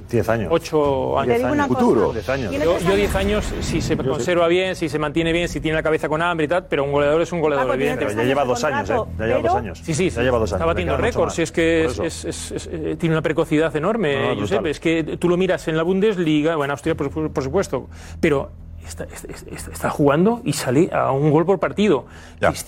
[0.09, 0.49] 10 años.
[0.53, 1.41] 8 años.
[1.43, 1.67] Cosa.
[1.69, 2.13] Futuro.
[2.13, 2.53] 10 años.
[2.53, 5.77] Yo, tres yo 10 años, si se conserva bien, si se mantiene bien, si tiene
[5.77, 8.15] la cabeza con hambre y tal, pero un goleador es un goleador, Paco, tiene evidentemente.
[8.35, 9.79] tres años de contrato, Ya lleva dos pero- años.
[9.83, 10.61] Sí, sí, Ya lleva dos años.
[10.61, 11.39] Está batiendo récords.
[11.39, 14.67] es que es- es- es- es- eh, tiene una precocidad enorme, No, no, Josep.
[14.67, 17.89] Es que tú lo miras en la Bundesliga, o en Austria, por, por supuesto,
[18.21, 18.51] pero
[18.89, 22.07] está, está- está- está jugando y sale a un gol por partido.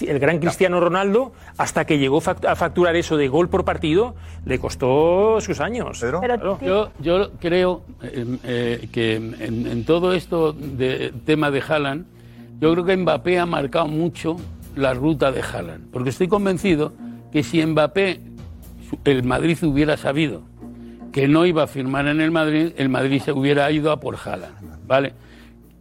[0.01, 4.15] El gran Cristiano Ronaldo, hasta que llegó fact- a facturar eso de gol por partido,
[4.45, 5.99] le costó sus años.
[6.21, 6.59] Claro.
[6.61, 12.07] Yo, yo creo eh, eh, que en, en todo esto de tema de Haaland,
[12.61, 14.37] yo creo que Mbappé ha marcado mucho
[14.77, 15.91] la ruta de Haaland.
[15.91, 16.93] Porque estoy convencido
[17.33, 18.21] que si Mbappé,
[18.89, 20.43] su- el Madrid hubiera sabido
[21.13, 24.17] que no iba a firmar en el Madrid, el Madrid se hubiera ido a por
[24.17, 24.55] Haaland.
[24.87, 25.13] ¿Vale?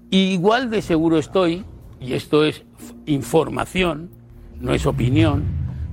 [0.10, 1.65] Y igual de seguro estoy,
[2.00, 2.63] y esto es
[3.06, 4.10] información,
[4.60, 5.43] no es opinión,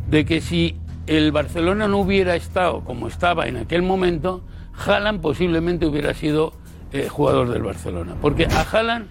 [0.09, 4.42] de que si el Barcelona no hubiera estado como estaba en aquel momento,
[4.87, 6.53] Haaland posiblemente hubiera sido
[6.92, 8.14] eh, jugador del Barcelona.
[8.20, 9.07] Porque a Haaland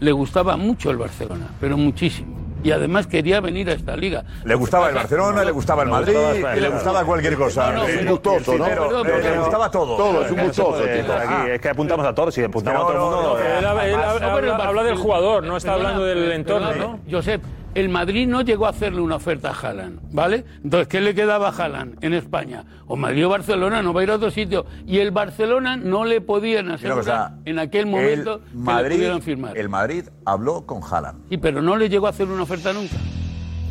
[0.00, 2.39] le gustaba mucho el Barcelona, pero muchísimo.
[2.62, 4.24] Y además quería venir a esta liga.
[4.44, 7.72] Le gustaba el Barcelona, le gustaba el Madrid, gustaba, y le gustaba cualquier cosa.
[7.72, 8.64] No, no, Es pero- gustoso, ¿no?
[8.64, 9.96] pero- Pero- pero- pero le gustaba todo.
[9.96, 11.50] Todo, es un gustoso, aquí.
[11.50, 13.38] Es que apuntamos a todos, si apuntamos No, a todo el no, mundo.
[13.38, 17.00] no, Él, habla- del jugador, no está hablando del entorno, ¿no?
[17.10, 17.42] Josep,
[17.74, 20.44] el Madrid no llegó a hacerle una oferta a Haaland, ¿vale?
[20.64, 22.64] Entonces, ¿qué le quedaba a Haaland en España?
[22.86, 24.66] O Madrid o Barcelona, no va a ir a otro sitio.
[24.86, 28.60] Y el Barcelona no le podían Mira asegurar cosa, en aquel momento el que le
[28.64, 29.56] Madrid, pudieran firmar.
[29.56, 31.28] el Madrid habló con Haaland.
[31.28, 32.96] Sí, pero no le llegó a hacer una oferta nunca.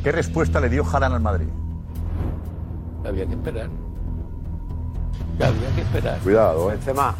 [0.03, 1.47] ¿Qué respuesta le dio Haaland al Madrid?
[3.05, 3.69] Había que esperar.
[5.35, 6.19] Había que esperar.
[6.19, 6.75] Cuidado, eh.
[6.75, 7.15] Benzema.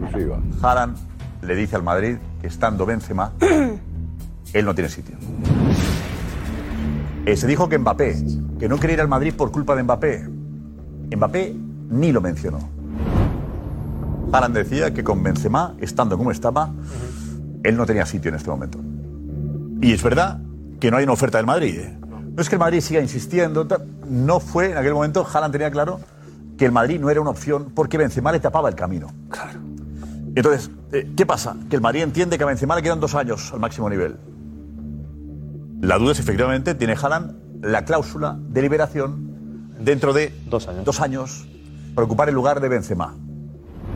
[0.00, 0.38] Exclusiva.
[0.62, 0.96] Haaland
[1.42, 3.32] le dice al Madrid que estando Benzema,
[4.54, 5.16] él no tiene sitio.
[7.26, 8.16] Eh, se dijo que Mbappé,
[8.58, 10.28] que no quería ir al Madrid por culpa de Mbappé.
[11.16, 11.56] Mbappé
[11.90, 12.58] ni lo mencionó.
[14.32, 16.70] Haaland decía que con Benzema, estando como estaba,
[17.62, 18.78] él no tenía sitio en este momento.
[19.80, 20.40] Y es verdad
[20.80, 21.78] que no hay una oferta del Madrid.
[21.78, 21.98] ¿eh?
[22.34, 23.66] No es que el Madrid siga insistiendo,
[24.08, 26.00] no fue en aquel momento, Haaland tenía claro
[26.58, 29.08] que el Madrid no era una opción porque Benzema le tapaba el camino.
[29.30, 29.60] Claro.
[30.34, 31.56] Entonces, eh, ¿qué pasa?
[31.70, 34.16] Que el Madrid entiende que a Benzema le quedan dos años al máximo nivel.
[35.80, 40.84] La duda es efectivamente, tiene Haaland la cláusula de liberación dentro de Dos años.
[40.84, 41.46] dos años
[41.94, 43.14] para ocupar el lugar de Benzema.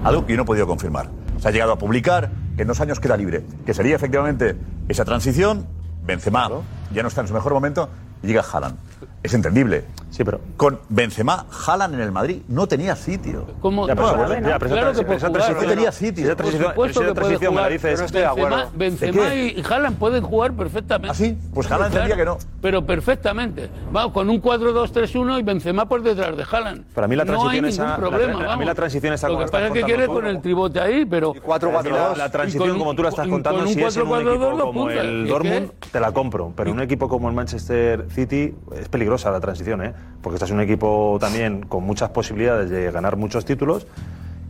[0.04, 1.10] Algo que yo no he podido confirmar.
[1.38, 3.44] Se ha llegado a publicar que en dos años queda libre.
[3.66, 4.56] Que sería efectivamente
[4.88, 5.66] esa transición,
[6.04, 6.48] Benzema
[6.92, 7.88] ya no está en su mejor momento
[8.22, 8.76] y llega Haaland.
[9.22, 9.84] Es entendible.
[10.10, 10.40] Sí, pero.
[10.56, 13.46] Con Benzema, Haaland en el Madrid no tenía sitio.
[13.60, 13.86] ¿Cómo?
[13.86, 15.74] Ya, pero No, esa- bueno, ya, pero claro esa- que puede esa jugar, transición- no
[15.76, 16.24] tenía sitio.
[16.24, 17.72] esa Por transición- supuesto esa que puede transición me la jugar.
[17.72, 18.12] dices.
[18.12, 18.66] Benzema.
[18.74, 21.10] Benzema ¿De y Haaland pueden jugar perfectamente.
[21.10, 21.36] ¿Ah, sí?
[21.52, 22.38] Pues Haaland entendía que no.
[22.62, 23.68] Pero perfectamente.
[23.92, 26.84] Vamos, con un 4-2-3-1 y Benzema por detrás de Haaland.
[26.94, 28.52] Pero a mí la no hay transición ningún esa- la- problema.
[28.52, 30.42] a mí la transición Lo como que pasa es estás que quiere contando con el
[30.42, 31.34] tribote ahí, pero...
[31.42, 34.30] cuatro, cuatro, La, transición, como tú la estás con- contando, si es en un 4-4-2
[34.52, 36.52] equipo como el Dortmund, te la compro.
[36.56, 38.54] Pero un equipo como el Manchester City
[38.88, 39.92] es peligrosa la transición, ¿eh?
[40.22, 43.86] Porque estás en un equipo también con muchas posibilidades de ganar muchos títulos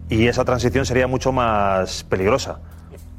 [0.08, 2.60] y esa transición sería mucho más peligrosa.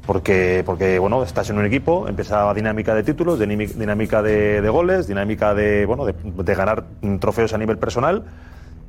[0.06, 5.06] Porque, porque bueno, estás en un equipo, empieza dinámica de títulos, dinámica de, de goles,
[5.06, 6.84] dinámica de, bueno, de, de ganar
[7.20, 8.24] trofeos a nivel personal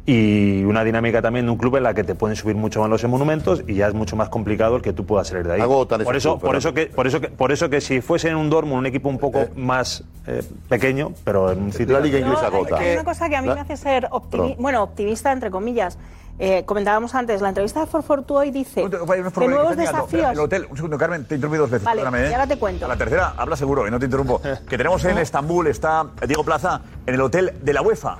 [0.06, 2.90] y una dinámica también de un club en la que te pueden subir mucho más
[2.90, 5.62] los monumentos y ya es mucho más complicado el que tú puedas salir de ahí.
[5.62, 8.50] Por eso, por eso que, por eso que, por eso que si fuese en un
[8.50, 12.48] Dortmund un equipo un poco más eh, pequeño, pero en un City La liga inglesa
[12.48, 12.78] agota.
[12.78, 15.98] Hay una cosa que a mí La- me hace ser optimi- bueno, optimista, entre comillas.
[16.40, 20.32] Eh, comentábamos antes, la entrevista de Forfortu hoy dice No que que nuevos no, desafíos...
[20.32, 21.86] El hotel, un segundo, Carmen, te interrumpí dos veces.
[21.86, 22.32] Vale, perdóname, ¿eh?
[22.32, 22.86] y ahora te cuento.
[22.86, 24.42] A la tercera, habla seguro, y no te interrumpo.
[24.68, 28.18] Que tenemos en Estambul, está Diego Plaza, en el hotel de la UEFA.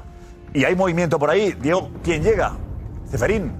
[0.54, 1.56] Y hay movimiento por ahí.
[1.62, 2.58] Diego, ¿quién llega?
[3.10, 3.52] Ceferín.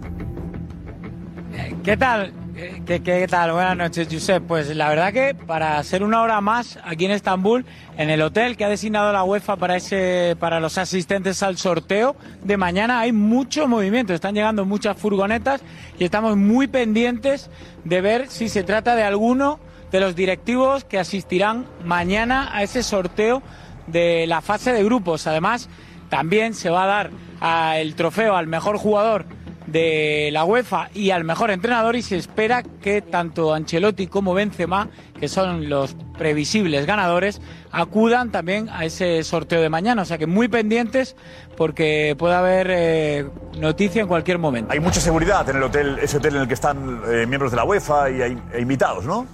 [1.84, 2.34] ¿Qué tal?
[2.56, 3.54] Eh, ¿Qué, qué tal?
[3.54, 4.44] Buenas noches, Josep.
[4.46, 7.66] Pues la verdad que para hacer una hora más aquí en Estambul,
[7.98, 12.16] en el hotel que ha designado la UEFA para, ese, para los asistentes al sorteo
[12.44, 14.14] de mañana, hay mucho movimiento.
[14.14, 15.62] Están llegando muchas furgonetas
[15.98, 17.50] y estamos muy pendientes
[17.86, 19.60] de ver si se trata de alguno
[19.92, 23.42] de los directivos que asistirán mañana a ese sorteo
[23.88, 25.26] de la fase de grupos.
[25.26, 25.70] Además,
[26.12, 29.26] también se va a dar ah, el trofeo al mejor jugador
[29.66, 34.90] de la UEFA y al mejor entrenador y se espera que tanto Ancelotti como Benzema,
[35.18, 40.02] que son los previsibles ganadores, acudan también a ese sorteo de mañana.
[40.02, 41.16] O sea que muy pendientes
[41.56, 44.74] porque puede haber eh, noticia en cualquier momento.
[44.74, 47.58] Hay mucha seguridad en el hotel, ese hotel en el que están eh, miembros de
[47.58, 49.26] la UEFA y invitados, ¿no?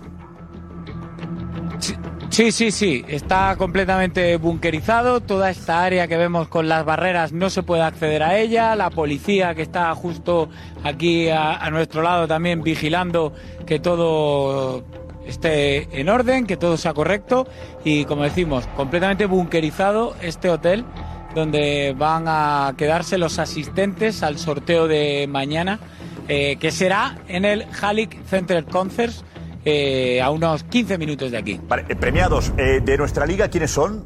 [2.38, 5.22] Sí, sí, sí, está completamente bunkerizado.
[5.22, 8.76] Toda esta área que vemos con las barreras no se puede acceder a ella.
[8.76, 10.48] La policía que está justo
[10.84, 13.34] aquí a, nuestro lado también vigilando
[13.66, 14.86] que todo
[15.26, 17.48] esté en orden, que todo sea correcto.
[17.84, 20.86] Y como decimos, completamente bunkerizado este hotel
[21.34, 25.80] donde van a quedarse los asistentes al sorteo de mañana,
[26.28, 29.24] eh, que será en el Halick Center Concerts.
[29.70, 31.60] Eh, a unos 15 minutos de aquí.
[31.68, 34.06] Vale, eh, premiados eh, de nuestra liga, ¿quiénes son?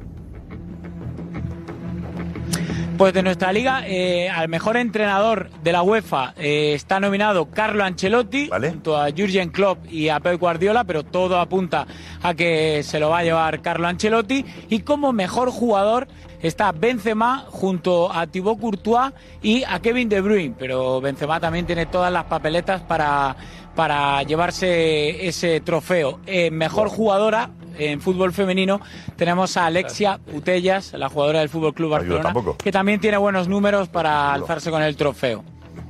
[2.97, 7.83] Pues de nuestra liga, eh, al mejor entrenador de la UEFA eh, está nominado Carlo
[7.83, 11.87] Ancelotti, junto a Jurgen Klopp y a Pep Guardiola, pero todo apunta
[12.21, 14.45] a que se lo va a llevar Carlo Ancelotti.
[14.69, 16.07] Y como mejor jugador
[16.43, 21.87] está Benzema junto a Thibaut Courtois y a Kevin De Bruyne, pero Benzema también tiene
[21.87, 23.35] todas las papeletas para,
[23.75, 26.19] para llevarse ese trofeo.
[26.25, 28.81] Eh, mejor jugadora en fútbol femenino
[29.15, 33.87] tenemos a Alexia Putellas, la jugadora del Fútbol Club Barcelona, que también tiene buenos números
[33.87, 35.43] para alzarse con el trofeo.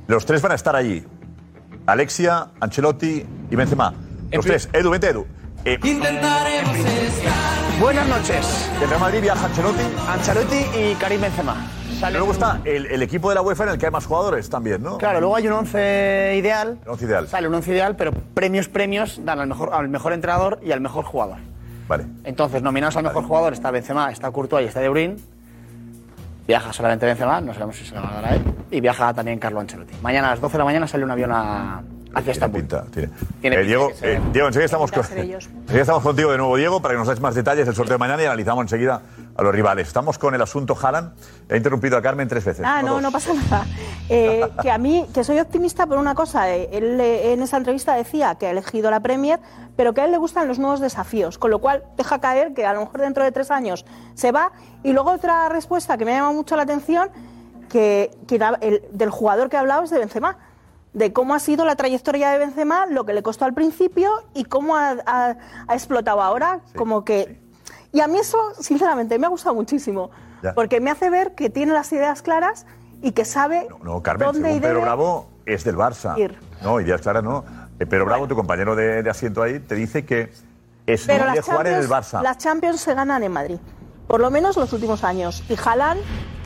[0.06, 1.02] Los tres van a estar allí.
[1.86, 3.92] Alexia, Ancelotti y Benzema.
[4.30, 4.68] Los tres.
[4.72, 5.26] Edu, vente Edu.
[5.64, 5.78] Eh,
[7.80, 8.70] Buenas noches.
[8.80, 9.82] ¿El Real Madrid viaja Ancelotti?
[10.08, 11.56] Ancelotti y Karim Benzema.
[12.02, 14.50] Salen- Luego está el, el equipo de la UEFA en el que hay más jugadores
[14.50, 14.98] también, ¿no?
[14.98, 16.78] Claro, luego hay un once ideal.
[16.84, 17.28] El once ideal.
[17.28, 20.80] Sale un once ideal, pero premios, premios dan al mejor, al mejor entrenador y al
[20.80, 21.36] mejor jugador.
[21.86, 22.06] Vale.
[22.24, 25.16] Entonces, nominados al mejor jugador está Benzema, está Courtois y está De Bruyne.
[26.46, 28.42] Viaja solamente Benzema, no sabemos si se lo va a dar a él.
[28.72, 29.94] Y viaja también Carlo Ancelotti.
[30.02, 31.82] Mañana a las 12 de la mañana sale un avión a,
[32.14, 32.66] hacia Estambul.
[32.66, 33.10] Tiene.
[33.40, 35.38] Tiene Eh, pinta Diego, eh, Diego, enseguida estamos, con, enseguida
[35.80, 38.22] estamos contigo de nuevo, Diego, para que nos des más detalles del sorteo de mañana
[38.22, 39.02] y analizamos enseguida
[39.34, 39.86] a los rivales.
[39.88, 41.12] Estamos con el asunto Haaland.
[41.48, 42.64] He interrumpido a Carmen tres veces.
[42.66, 43.02] Ah, no, dos.
[43.02, 43.64] no pasa nada.
[44.08, 46.50] Eh, que a mí, que soy optimista por una cosa.
[46.54, 49.40] eh, él eh, en esa entrevista decía que ha elegido la Premier,
[49.76, 52.66] pero que a él le gustan los nuevos desafíos, con lo cual deja caer que
[52.66, 54.52] a lo mejor dentro de tres años se va.
[54.82, 57.08] Y luego otra respuesta que me ha llamado mucho la atención,
[57.70, 60.36] que, que el- del jugador que ha hablado es de Benzema.
[60.92, 64.44] De cómo ha sido la trayectoria de Benzema, lo que le costó al principio y
[64.44, 66.60] cómo ha, ha- ha explotado ahora.
[66.76, 67.40] como que.
[67.92, 70.10] Y a mí eso, sinceramente, me ha gustado muchísimo.
[70.42, 70.54] Ya.
[70.54, 72.66] Porque me hace ver que tiene las ideas claras
[73.00, 76.18] y que sabe No, Carmen, dónde según Pedro Bravo, es del Barça.
[76.18, 76.38] ir.
[76.62, 77.44] No, ideas claras no.
[77.78, 80.30] Eh, Pedro Bravo, tu compañero de, de asiento ahí, te dice que
[80.86, 82.22] es Pero de las jugar en el Champions, Barça.
[82.22, 83.56] las Champions se ganan en Madrid.
[84.08, 85.42] Por lo menos los últimos años.
[85.48, 86.00] Y Haaland,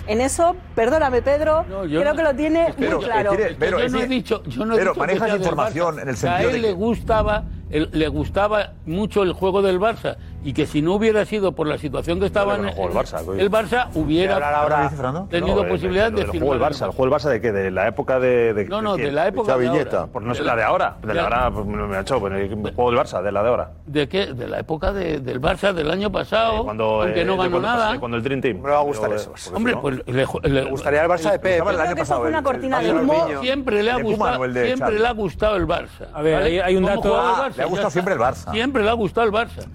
[0.06, 3.30] en eso, perdóname Pedro, yo creo no- que lo tiene Pero, muy claro.
[3.30, 5.98] tiene- pero, yo es no he dicho, yo no he pero dicho que manejas información
[6.00, 9.32] en el Que a sentido él de le que- gustaba, él- le gustaba mucho el
[9.32, 12.62] juego del Barça y que si no hubiera sido por la situación que estaba en
[12.62, 14.90] no el Barça, el Barça hubiera ahora-
[15.28, 17.30] tenido No, eh, posibilidad de del firmar juego del en Barça, el juego del Barça
[17.30, 20.06] de qué, de la época de, de No, no, de la época de ahora.
[20.12, 22.90] Pues no sé, la de ahora, de la ahora, pues me ha hecho, el juego
[22.90, 23.70] del Barça, de la de ahora.
[23.86, 24.26] ¿De qué?
[24.26, 27.50] De la época de- del Barça del año pasado, Cuando, aunque eh, no de ganó
[27.50, 27.98] cuando- nada.
[27.98, 28.60] Cuando el Dream Team.
[28.60, 29.32] me va a gustar eso.
[29.36, 30.24] eh, Hombre, pues le,
[30.64, 31.66] gustaría el Barça de Pep.
[31.68, 32.22] El año pasado.
[32.22, 33.26] una el- cortina el- de el- humo.
[33.28, 36.06] el- Siempre le ha de gustado, el de siempre le ha gustado el Barça.
[36.14, 38.20] A ver, hay- un ¿Cómo dato- el le ha gustado siempre el.
[38.20, 38.50] Barça.
[38.52, 39.66] Siempre le ha gustado el Barça.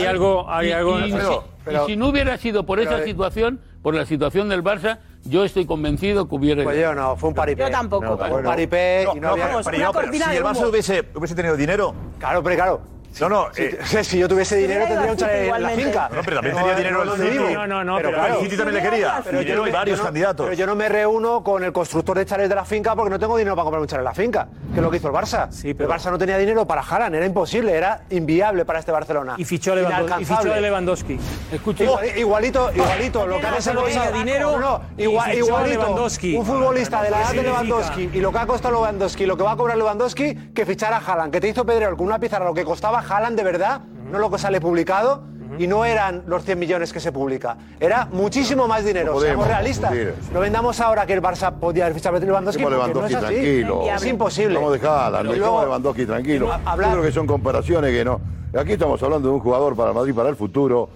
[0.00, 1.00] Hay, algo, hay Y- algo.
[1.00, 4.48] y, Pero- si, pero- y si no hubiera sido por esa situación, por la situación
[4.48, 6.62] del Barça, yo estoy convencido que hubiera.
[6.64, 7.62] Pues yo no, fue un paripé.
[7.62, 8.04] Yo tampoco.
[8.04, 9.44] No, fue un paripé No, y no, no, había...
[9.46, 11.94] pero, pero pero si el Barça hubiese, hubiese tenido dinero.
[12.18, 12.80] Claro, pero claro.
[13.20, 13.48] No, no.
[13.52, 16.08] Si, eh, si yo tuviese dinero tendría un chalet al en la finca.
[16.14, 17.54] No, pero también tenía dinero el City.
[17.54, 19.20] No, no, no, pero pero claro, el City también le quería.
[19.24, 20.46] pero Dinero yo y no- varios candidatos.
[20.46, 23.18] Pero yo no me reúno con el constructor de chalets de la finca porque no
[23.18, 25.14] tengo dinero para comprar un chalet en la finca, que es lo que hizo el
[25.14, 25.50] Barça.
[25.50, 28.92] Sí, pero- El Barça no tenía dinero para Haaland, era imposible, era inviable para este
[28.92, 29.34] Barcelona.
[29.38, 30.22] Y fichó a Lewandowski.
[30.22, 31.18] Y fichó a Lewandowski.
[31.52, 35.80] Escucha, Igual- Igualito, igualito, lo que ha tenía dinero No, igual- igualito.
[35.82, 36.36] Lewandowski.
[36.36, 37.42] Un futbolista de la edad de?
[37.42, 40.92] Lewandowski y lo que ha costado Lewandowski, lo que va a cobrar Lewandowski, que fichar
[40.92, 43.80] a Haaland, que te hizo Pedrero con una pizarra lo que costaba Haaland de verdad,
[44.10, 45.22] no lo que sale publicado.
[45.58, 47.56] Y no eran los 100 millones que se publica.
[47.80, 49.06] Era muchísimo más dinero.
[49.06, 49.88] No podemos Seamos realistas.
[49.90, 50.14] confundir.
[50.34, 52.62] No vendamos ahora que el Barça podía haber fichado a Lewandowski.
[52.62, 53.34] Porque no Lewandowski es así.
[53.34, 53.82] tranquilo.
[53.86, 54.54] Es imposible.
[54.56, 56.52] Vamos a dejarla, luego- a Lewandowski tranquilo.
[56.66, 58.20] hablar- Yo creo que son comparaciones que no.
[58.58, 60.90] Aquí estamos hablando de un jugador para Madrid para el futuro.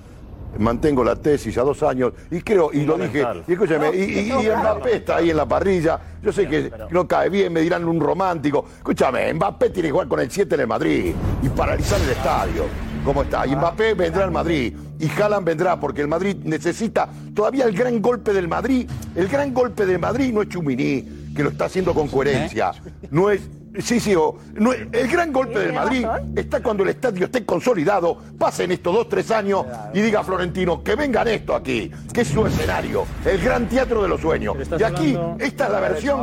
[0.58, 4.30] Mantengo la tesis a dos años y creo, y lo dije, y escúchame, y, y,
[4.30, 5.98] y Mbappé está ahí en la parrilla.
[6.22, 8.64] Yo sé que no cae bien, me dirán un romántico.
[8.78, 12.64] Escúchame, Mbappé tiene que jugar con el 7 en el Madrid y paralizar el estadio.
[13.04, 13.46] ¿Cómo está?
[13.46, 14.76] Y Mbappé vendrá al Madrid.
[14.98, 18.88] Y Haaland vendrá porque el Madrid necesita todavía el gran golpe del Madrid.
[19.14, 22.72] El gran golpe del Madrid no es Chumini, que lo está haciendo con coherencia.
[23.10, 23.40] No es.
[23.78, 26.04] Sí, sí, o- no el gran golpe del Madrid
[26.35, 30.96] está cuando el estadio esté consolidado, pasen estos dos, tres años y diga Florentino que
[30.96, 34.56] vengan esto aquí, que es su escenario, el gran teatro de los sueños.
[34.78, 36.20] Y aquí, esta es la versión.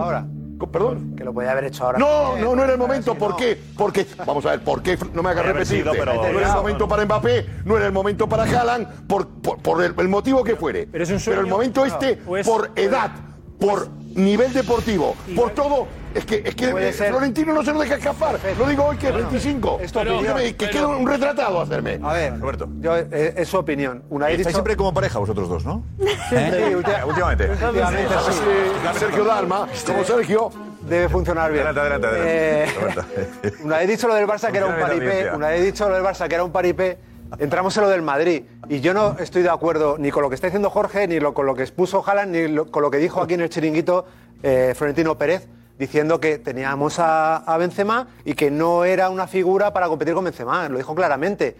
[0.57, 1.13] Co- ¿Perdón?
[1.15, 1.99] Que lo podía haber hecho ahora.
[1.99, 3.13] No, no, no era el momento.
[3.13, 3.57] ¿Por qué?
[3.77, 4.97] Porque, vamos a ver, ¿por qué?
[5.13, 5.67] No me hagas repetir.
[5.83, 9.27] sido, pero- no era el momento para Mbappé, no era el momento para Haaland, por,
[9.27, 10.87] por, por el, el motivo que fuere.
[10.91, 11.41] Pero, es un sueño.
[11.41, 13.11] el momento este, Pues- por edad,
[13.59, 15.87] por nivel deportivo, por todo.
[16.15, 17.09] Es que, es que Puede eh, ser.
[17.09, 18.39] Florentino no se lo deja escapar.
[18.57, 19.79] Lo digo hoy que es 25.
[19.81, 20.35] es tu opinión.
[20.35, 21.99] me- que quede un retratado a hacerme.
[22.01, 22.67] A ver, Roberto.
[22.79, 24.03] yo, eh, es su opinión.
[24.09, 24.49] Una dicho...
[24.49, 25.83] siempre como pareja vosotros dos, ¿no?
[26.29, 26.35] Sí,
[26.75, 27.49] última- Últimamente.
[27.51, 28.99] últimamente sí.
[28.99, 30.49] Sergio Dalma, como Sergio.
[30.87, 31.67] Debe funcionar bien.
[31.67, 33.47] Adelante, adelante, adelante.
[33.49, 33.51] Eh.
[33.63, 36.03] Una vez dicho lo del Barça que era un paripé, una vez dicho lo del
[36.03, 36.97] Barça que era un paripé,
[37.39, 38.43] entramos en lo del Madrid.
[38.69, 41.33] Y yo no estoy de acuerdo ni con lo que está diciendo Jorge, ni lo-
[41.33, 44.05] con lo que expuso Haaland, ni lo- con lo que dijo aquí en el chiringuito
[44.43, 45.47] eh, Florentino Pérez,
[45.79, 50.23] diciendo que teníamos a, a Benzema y que no era una figura para competir con
[50.23, 50.67] Benzema.
[50.69, 51.55] Lo dijo claramente.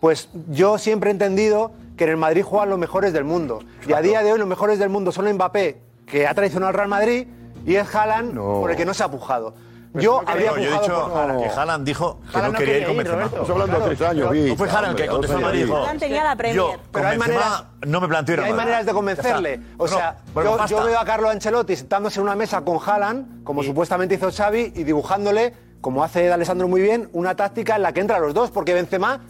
[0.00, 3.60] Pues yo siempre he entendido que en el Madrid juegan los mejores del mundo.
[3.86, 6.74] Y a día de hoy los mejores del mundo son Mbappé, que ha traicionado al
[6.74, 7.26] Real Madrid,
[7.66, 9.54] y es Haaland, por el que no se ha pujado.
[9.94, 12.86] Yo habría yo he dicho por que Haaland dijo que Haaland no no quería ir
[12.86, 13.24] con Benzema.
[13.24, 16.24] Estamos hablando de tres años, No fue Haaland el que contestó a Madrid Haaland tenía
[16.24, 16.56] la Premier.
[16.56, 19.60] yo Pero con hay maneras- no me planteo hay maneras de convencerle.
[19.78, 23.62] O sea, bueno, yo, veo a Carlo Ancelotti sentándose en una mesa con Haaland, como
[23.62, 28.00] supuestamente hizo Xavi, y dibujándole, como hace Alessandro muy bien, una táctica en la que
[28.00, 29.20] entran los dos, porque Benzema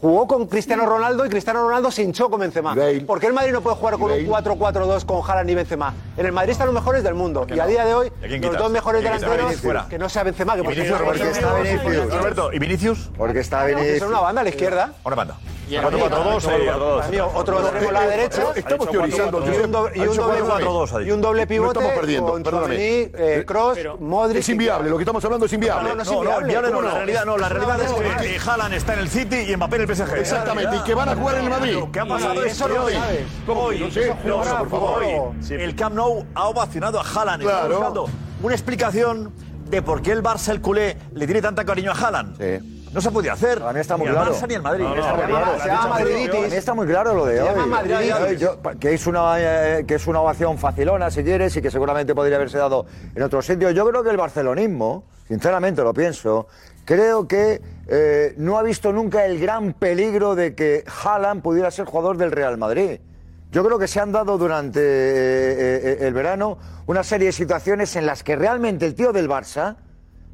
[0.00, 2.74] jugó con Cristiano Ronaldo y Cristiano Ronaldo se hinchó con Benzema.
[3.06, 5.94] ¿Por qué el Madrid no puede jugar con un 4-4-2 con Haaland y Benzema?
[6.16, 7.46] En el Madrid están los mejores del mundo.
[7.48, 9.54] Y a día de hoy, ¿Y a quién los dos mejores delanteros,
[9.88, 11.00] que no sea Benzema, que ¿Y por Vinicius?
[11.00, 12.14] Porque está Vinicius.
[12.14, 13.10] Roberto, ¿y Vinicius?
[13.16, 13.98] Porque está Tiene que Vinicius.
[14.00, 14.92] ser una banda a la izquierda.
[15.04, 15.36] Una banda.
[15.68, 18.42] Y el 4-4-2, Para mí, otro extremo a la derecha.
[18.54, 19.44] Estamos teorizando.
[19.44, 22.76] Y un doble, y un doble, y un doble pivote estamos perdiendo, perdóname.
[22.78, 24.38] Eh, Kroos, Modric.
[24.40, 25.88] Es inviable, lo que estamos hablando es inviable.
[25.90, 26.42] No, no No, no, inviable.
[26.46, 29.08] inviable no, ¿Cómo la realidad no, la Es realidad es que Haaland está en el
[29.08, 30.16] City y Mbappé en el PSG.
[30.18, 31.78] Exactamente, y que van a jugar en el Madrid.
[31.92, 32.44] ¿Qué ha pasado?
[32.44, 32.94] Eso que no hoy,
[33.46, 35.02] por favor.
[35.50, 37.42] el Camp Nou ha ovacionado a Haaland.
[37.42, 37.74] Está Claro.
[37.76, 38.08] buscando
[38.42, 39.32] una explicación
[39.68, 42.36] de por qué el Barça, el culé, le tiene tanta cariño a Haaland.
[42.92, 43.62] No se podido hacer.
[43.62, 44.30] A mí está muy ni claro.
[44.30, 44.84] al Barça ni al Madrid.
[44.84, 45.60] No, no, Está no, muy claro.
[45.60, 46.52] se llama madriditis.
[46.52, 48.36] Está muy claro lo de Se hoy.
[48.38, 52.14] Yo- que, es una, eh, que es una ovación facilona, si quieres, y que seguramente
[52.14, 53.70] podría haberse dado en otro sitio.
[53.70, 56.46] Yo creo que el barcelonismo, sinceramente lo pienso,
[56.84, 61.84] creo que eh, no ha visto nunca el gran peligro de que Haaland pudiera ser
[61.86, 63.00] jugador del Real Madrid.
[63.52, 67.94] Yo creo que se han dado durante eh, eh, el verano una serie de situaciones
[67.96, 69.76] en las que realmente el tío del Barça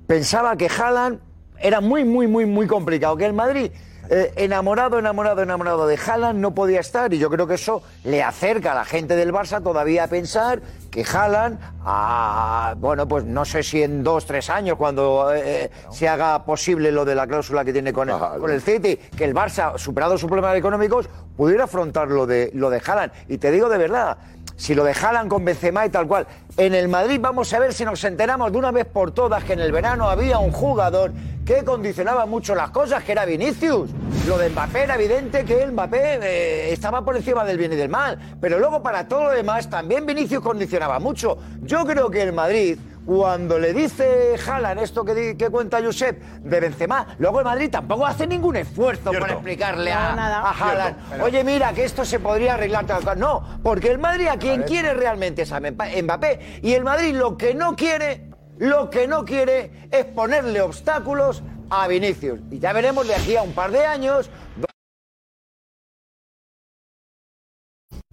[0.06, 1.20] pensaba que Haaland
[1.62, 3.70] era muy, muy, muy, muy complicado, que el Madrid,
[4.10, 8.22] eh, enamorado, enamorado, enamorado de Haaland, no podía estar, y yo creo que eso le
[8.22, 13.44] acerca a la gente del Barça todavía a pensar que Haaland, ah, bueno, pues no
[13.44, 17.64] sé si en dos, tres años, cuando eh, se haga posible lo de la cláusula
[17.64, 21.64] que tiene con el, con el City, que el Barça, superado sus problemas económicos, pudiera
[21.64, 23.12] afrontar lo de, lo de Haaland.
[23.28, 24.18] Y te digo de verdad,
[24.56, 26.26] si lo dejaran con Benzema y tal cual.
[26.56, 29.54] En el Madrid vamos a ver si nos enteramos de una vez por todas que
[29.54, 31.12] en el verano había un jugador
[31.44, 33.90] que condicionaba mucho las cosas, que era Vinicius.
[34.28, 37.88] Lo de Mbappé era evidente que Mbappé eh, estaba por encima del bien y del
[37.88, 38.36] mal.
[38.40, 41.38] Pero luego para todo lo demás también Vinicius condicionaba mucho.
[41.62, 46.20] Yo creo que el Madrid cuando le dice Haaland esto que, di- que cuenta Josep
[46.22, 51.06] de Benzema, luego el Madrid tampoco hace ningún esfuerzo por explicarle a, No, a Haaland,
[51.08, 53.18] Cierto, oye mira que esto se podría arreglar tal cual".
[53.18, 56.60] No, porque el Madrid a quien quiere realmente es a Mbappé.
[56.62, 61.88] Y el Madrid lo que no quiere, lo que no quiere es ponerle obstáculos a
[61.88, 62.40] Vinicius.
[62.50, 64.30] Y ya veremos de aquí a un par de años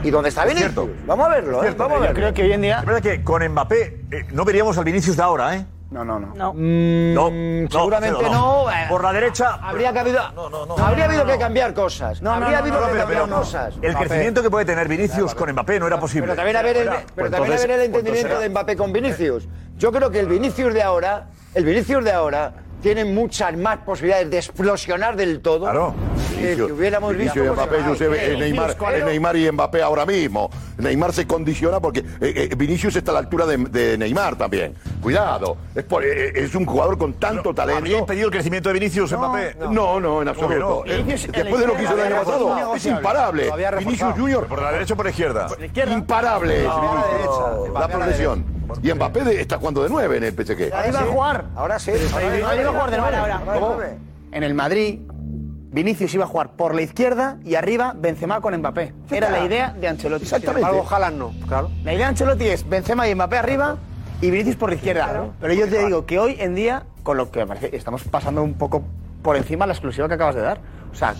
[0.02, 0.74] ¿Y dónde está Es Vinicius?
[0.74, 0.94] cierto.
[1.06, 1.62] Vamos a verlo, ¿eh?
[1.64, 2.16] Cierto, Vamos a yo verlo.
[2.16, 2.80] creo que hoy en día.
[2.80, 5.66] Es verdad que con Mbappé eh, no veríamos al Vinicius de ahora, ¿eh?
[5.92, 6.36] No, no, no.
[6.36, 6.54] No.
[6.54, 8.66] No, seguramente Cero, no.
[8.90, 9.56] Por la derecha.
[9.56, 10.22] Habría que habido,
[10.78, 12.22] habría habido que cambiar cosas.
[12.22, 13.74] No, habría no, habido no, que cambiar cosas.
[13.82, 16.28] El crecimiento que puede tener Vinicius con Mbappé no era posible.
[16.28, 19.48] Pero también haber el, pero Pues también haber el pues entendimiento de Mbappé con Vinicius.
[19.78, 24.30] Yo creo que el Vinicius de ahora, el Vinicius de ahora, tiene muchas más posibilidades
[24.30, 25.62] de explosionar del todo.
[25.66, 25.94] Claro.
[26.40, 27.44] Que, que hubiéramos visto.
[27.54, 27.82] Mbappé.
[27.84, 30.50] Josep, Eh, Neymar, eh, Neymar y Mbappé ahora mismo.
[30.78, 34.74] Neymar se condiciona porque eh, eh, Vinicius está a la altura de, de Neymar también.
[35.02, 37.80] Cuidado, es, por- eh, es un jugador con tanto talento.
[37.80, 39.56] ¿Habría impedido el crecimiento de Vinicius Mbappé?
[39.70, 40.84] No, no, en absoluto.
[40.86, 43.52] Eh, en Después de lo que hizo el año pasado, es imparable.
[43.80, 44.14] Vinicius.
[44.14, 44.48] Junior.
[44.48, 45.48] ¿Por la derecha o por la izquierda?
[45.92, 46.64] Imparable.
[46.64, 47.80] La derecha.
[47.80, 48.60] La progresión.
[48.84, 50.72] Y Mbappé está jugando de nueve en el PSG.
[50.74, 51.46] Ahí va a jugar.
[51.56, 51.92] Ahora sí.
[52.16, 53.16] Ahí va a jugar de nuevo.
[53.18, 53.60] Ahora, ahora.
[53.60, 53.78] ¿Cómo?
[54.32, 55.00] En el Madrid,
[55.72, 58.94] Vinicius iba a jugar por la izquierda y arriba Benzema con Mbappé.
[59.12, 60.24] Era la idea de Ancelotti.
[60.24, 60.68] Exactamente.
[60.68, 61.70] Algo Haaland no, claro.
[61.84, 63.78] La idea de Ancelotti es Benzema y Mbappé arriba
[64.22, 65.28] y Vinicius por la izquierda.
[65.40, 68.44] Pero yo te digo que hoy en día, con lo que me parece, estamos pasando
[68.44, 68.84] un poco
[69.22, 70.60] por encima la exclusiva que acabas de dar.
[70.92, 71.14] O sea,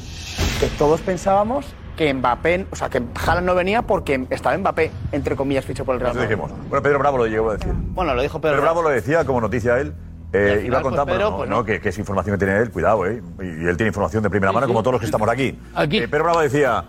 [0.60, 5.36] que todos pensábamos que Mbappé, o sea, que Haaland no venía porque estaba Mbappé, entre
[5.36, 6.38] comillas, ficho por el Real Madrid.
[6.38, 7.74] Bueno, Pedro Bravo lo llegó a decir.
[7.74, 8.56] Bueno, lo dijo Pedro.
[8.56, 9.94] Pedro Bravo lo decía como noticia a él.
[10.32, 12.46] Eh, final, iba a contar, pues, pero no, pues, no, que, que es información que
[12.46, 13.22] tiene él, cuidado, ¿eh?
[13.42, 14.72] Y, y él tiene información de primera Sí, mano, sí.
[14.74, 15.60] como todos los que estamos aquí.
[15.74, 15.98] Aquí.
[16.00, 16.86] Eh, Pedro Bravo decía,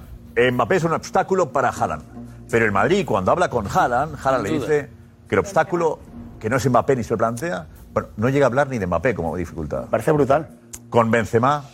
[0.52, 2.02] Mbappé es un obstáculo para Haaland.
[2.50, 4.90] Pero el Madrid, cuando habla con Haaland, Haaland le dice
[5.28, 6.00] que el obstáculo,
[6.38, 8.86] que no es Mbappé ni se lo plantea, bueno, no llega a hablar ni de
[8.86, 9.86] Mbappé como dificultad.
[9.90, 10.48] Parece brutal.
[10.90, 11.64] Con Benzema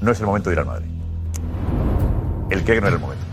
[0.00, 0.86] no es el momento de ir al Madrid.
[2.48, 3.24] Cree que no es el momento.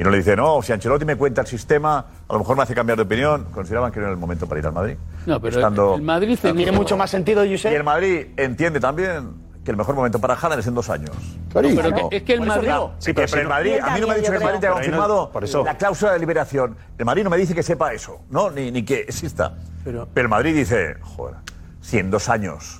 [0.00, 2.62] Y no le dice, no, si Ancelotti me cuenta el sistema, a lo mejor me
[2.62, 3.48] hace cambiar de opinión.
[3.52, 4.96] Consideraban que no era el momento para ir al Madrid.
[5.26, 7.74] No, pero Estando- el Madrid Tiene mucho más sentido, Y Josep.
[7.74, 9.32] el Madrid entiende también
[9.62, 11.10] que el mejor momento para Haaland es en dos años.
[11.50, 11.82] Clarísimo.
[11.82, 12.70] Pero que- es que el Madrid.
[12.98, 14.70] Sí, pero, el Madrid, a mí no me ha dicho que el Madrid te ha
[14.70, 15.64] no- confirmado por eso.
[15.64, 16.76] la cláusula de liberación.
[16.96, 18.50] El Madrid no me dice que sepa eso, ¿no?
[18.50, 19.52] Ni, ni que exista.
[19.84, 21.34] Pero- Pero, el Madrid dice, joder,
[21.82, 22.79] si en dos años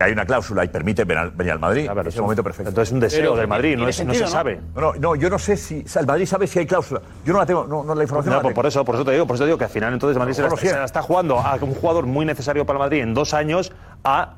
[0.00, 2.42] hay una cláusula y permite venir al, venir al Madrid, A ver, es el momento
[2.42, 2.68] perfecto.
[2.70, 4.38] Entonces es un deseo Pero- del Madrid, no, tiene es- no sentido, se ¿no?
[4.38, 4.60] sabe.
[4.74, 5.82] No, no, no, yo no sé si.
[5.84, 7.00] o sea, el Madrid sabe si hay cláusula.
[7.24, 8.30] Yo no la tengo, no, no la información.
[8.30, 8.54] No, no la por, tengo.
[8.56, 10.18] por eso, por eso te digo, por eso te digo que al final entonces el
[10.20, 13.02] Madrid se, la, se la está jugando a un jugador muy necesario para el Madrid
[13.02, 13.72] en dos años
[14.04, 14.34] a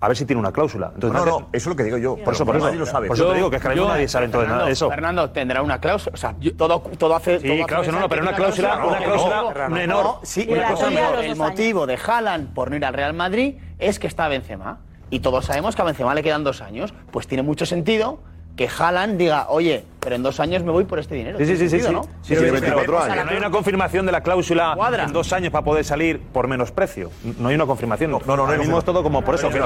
[0.00, 0.90] a ver si tiene una cláusula.
[0.94, 2.16] Entonces, No, nadie- no, eso es lo que digo yo.
[2.16, 2.64] Por eso, por eso.
[2.66, 3.06] Madrid lo sabe.
[3.08, 4.66] Por eso Yo- te digo que es que ahora mismo yo- nadie sabe entonces nada
[4.66, 4.88] de eso.
[4.90, 6.14] Fernando tendrá una cláusula.
[6.14, 7.40] O sea, todo, todo hace.
[7.40, 10.04] Sí, todo hace no, no, pero una cláusula, no, una no, cláusula no, menor.
[10.04, 11.16] no, sí, Y una la cosa tuya a menor.
[11.16, 14.78] los El motivo de Haaland por no ir al Real Madrid es que está Benzema.
[15.08, 16.92] Y todos sabemos que a Benzema le quedan dos años.
[17.10, 18.18] Pues tiene mucho sentido
[18.56, 21.36] que Haaland diga, oye, pero en dos años me voy por este dinero.
[21.38, 21.80] Sí, sí, sí, sí.
[21.80, 22.02] Sentido, ¿no?
[22.22, 23.08] sí, Tiene sí, 24 pero- años.
[23.14, 25.04] pero No hay una confirmación de la cláusula Cuadra.
[25.04, 27.10] en dos años para poder salir por menos precio.
[27.38, 28.12] No hay una confirmación.
[28.12, 29.50] No, no, no mismo es todo como por eso.
[29.50, 29.58] Que-.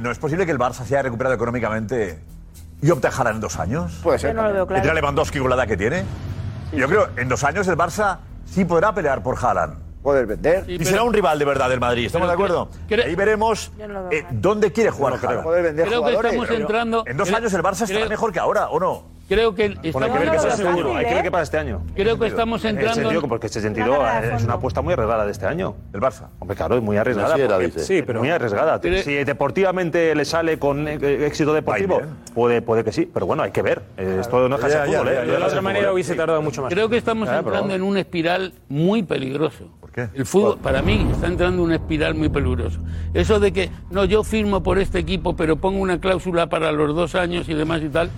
[0.00, 2.18] No es posible que el Barça se haya recuperado económicamente
[2.82, 4.00] y opte a Haaland en dos años.
[4.02, 4.34] Puede ser.
[4.34, 4.94] Yo no lo veo ¿Y tendrá claro.
[5.00, 6.04] Lewandowski con la edad que tiene?
[6.72, 9.78] Yo creo en dos años el Barça sí podrá pelear por Haaland.
[10.04, 10.64] Poder vender.
[10.66, 12.68] Sí, Y pero- será un rival de verdad del Madrid, ¿estamos de acuerdo?
[13.04, 15.42] Ahí veremos no eh, dónde quiere jugar Haaland.
[15.42, 17.04] Poder vender Creo que estamos entrando.
[17.06, 19.14] En dos creo- años el Barça estará creo- mejor que ahora, ¿o no?
[19.26, 20.76] Creo que Bueno, hay que estamos, ver qué No pasa seguro.
[20.76, 21.22] fácil, Hay que ver ¿eh?
[21.22, 21.82] qué pasa este año.
[21.94, 23.00] creo que estamos En ese entrando.
[23.08, 25.74] sentido, porque este sentido es una apuesta muy arriesgada de este año.
[25.94, 26.26] El Barça.
[26.38, 27.28] Hombre, claro, es muy arriesgada.
[27.34, 27.80] Financiera, porque- dice.
[27.86, 28.78] Sí, pero muy arriesgada.
[28.82, 32.02] Pero- si deportivamente le sale con eh, éxito deportivo,
[32.34, 33.80] puede, puede que sí, pero bueno, hay que ver.
[33.96, 35.14] Eh, Esto no es ya, fútbol, ya, ¿eh?
[35.26, 36.16] ya, No De otra manera hubiese ¿eh?
[36.16, 36.70] tardado mucho más.
[36.70, 39.70] Creo que estamos Ah, entrando en una espiral muy peligroso.
[39.96, 42.80] El fútbol, para mí, está entrando en una espiral muy peligrosa.
[43.12, 46.94] Eso de que, no, yo firmo por este equipo, pero pongo una cláusula para los
[46.96, 48.10] dos años y demás y tal.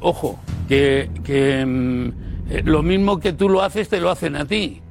[0.00, 2.08] Ojo, que, que mm,
[2.50, 4.82] eh, lo mismo que tú lo haces, te lo hacen a ti.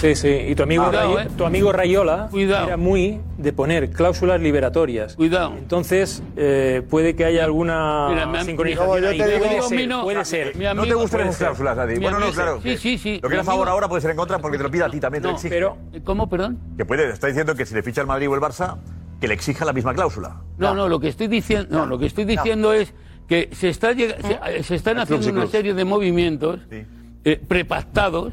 [0.00, 0.28] Sí, sí.
[0.28, 1.30] Y tu amigo, Cuidado, Ray- eh.
[1.36, 2.66] tu amigo Rayola Cuidado.
[2.68, 5.16] era muy de poner cláusulas liberatorias.
[5.16, 5.54] Cuidado.
[5.58, 9.18] Entonces, eh, puede que haya alguna Mira, me han- sincronización No, yo ahí.
[9.18, 10.56] te digo- puede, ser, mío- puede ser.
[10.56, 11.46] mi No amigo- te gustan puede esas ser.
[11.48, 11.94] cláusulas, Adi.
[11.94, 12.60] Mi Bueno, no, amigo- claro.
[12.62, 13.20] sí, sí, sí.
[13.22, 14.70] Lo que Mi es a favor amigo- ahora puede ser en contra porque te lo
[14.70, 15.54] pide a ti también, te lo No, exige.
[15.54, 16.58] Pero ¿Cómo, perdón?
[16.76, 18.76] Que puede, está diciendo que si le ficha el Madrid o el Barça,
[19.20, 20.36] que le exija la misma cláusula.
[20.58, 22.94] No, no, lo que estoy diciendo, no, lo que estoy diciendo es
[23.28, 26.84] que se está llega- se, se están haciendo una serie de movimientos Sí.
[27.24, 28.32] eh, prepactados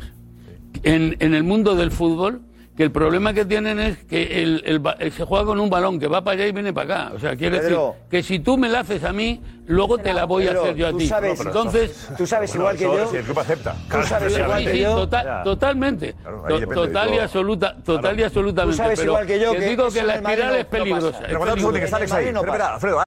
[0.83, 2.41] en, en el mundo del fútbol
[2.75, 5.99] que el problema que tienen es que el, el ba- se juega con un balón
[5.99, 7.15] que va para allá y viene para acá.
[7.15, 7.95] O sea, quiere Pedro.
[7.95, 10.63] decir que si tú me la haces a mí, luego te la voy Pedro, a
[10.65, 11.07] hacer yo a ti.
[11.07, 13.09] sabes- Entonces, Tú sabes igual que yo.
[13.09, 13.75] Si el club acepta.
[13.89, 14.95] Tú sabes Sí, igual sí, que sí, yo.
[14.95, 16.13] total- totalmente.
[16.21, 18.77] Claro, total y absoluta, total y absolutamente.
[18.77, 20.59] Tú sabes pero igual que yo te que digo que la el Madrid espiral no-
[20.59, 21.07] es peligrosa.
[21.17, 21.85] es Pero cuando tú que peligrosa.
[21.85, 22.25] está Alex En el ahí.
[22.25, 22.73] Madrid no Espera.
[22.75, 23.03] Alfredo.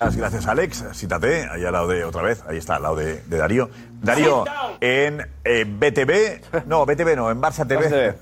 [0.00, 0.84] Gracias, Alex.
[0.92, 3.68] Sítate, ahí al lado de, otra vez, ahí está, al lado de, de Darío.
[4.00, 4.44] Darío,
[4.80, 8.14] en eh, BTV, no, BTV no, en Barça TV.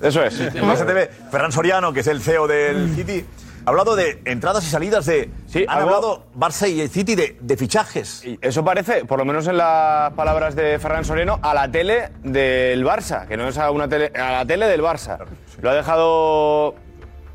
[0.00, 0.38] Eso es.
[0.38, 3.26] En Barça TV, Ferran Soriano, que es el CEO del City,
[3.64, 5.28] ha hablado de entradas y salidas de...
[5.48, 8.24] Sí, han algo- hablado Barça y el City de, de fichajes.
[8.24, 12.10] Y Eso parece, por lo menos en las palabras de Ferran Soriano, a la tele
[12.22, 15.18] del Barça, que no es a una tele, a la tele del Barça.
[15.60, 16.76] Lo ha dejado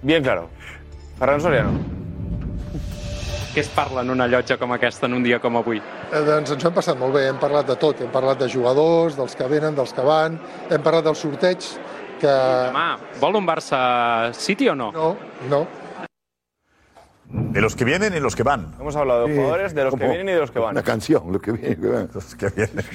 [0.01, 0.47] bien claro.
[1.19, 2.00] Ferran Soriano.
[3.51, 5.81] Què es parla en una llotja com aquesta en un dia com avui?
[6.07, 8.47] Eh, doncs ens ho hem passat molt bé, hem parlat de tot, hem parlat de
[8.47, 10.37] jugadors, dels que venen, dels que van,
[10.71, 11.67] hem parlat del sorteig,
[12.21, 12.31] que...
[12.31, 12.85] Demà,
[13.19, 13.81] vol un Barça
[14.39, 14.87] City o no?
[14.95, 15.09] No,
[15.51, 15.65] no.
[17.33, 18.73] De los que vienen y los que van.
[18.79, 20.71] Hemos hablado de Sí, jugadores, de los que vienen y de los que van.
[20.71, 22.09] Una canción, los que vienen, que van.
[22.13, 22.85] Los que vienen.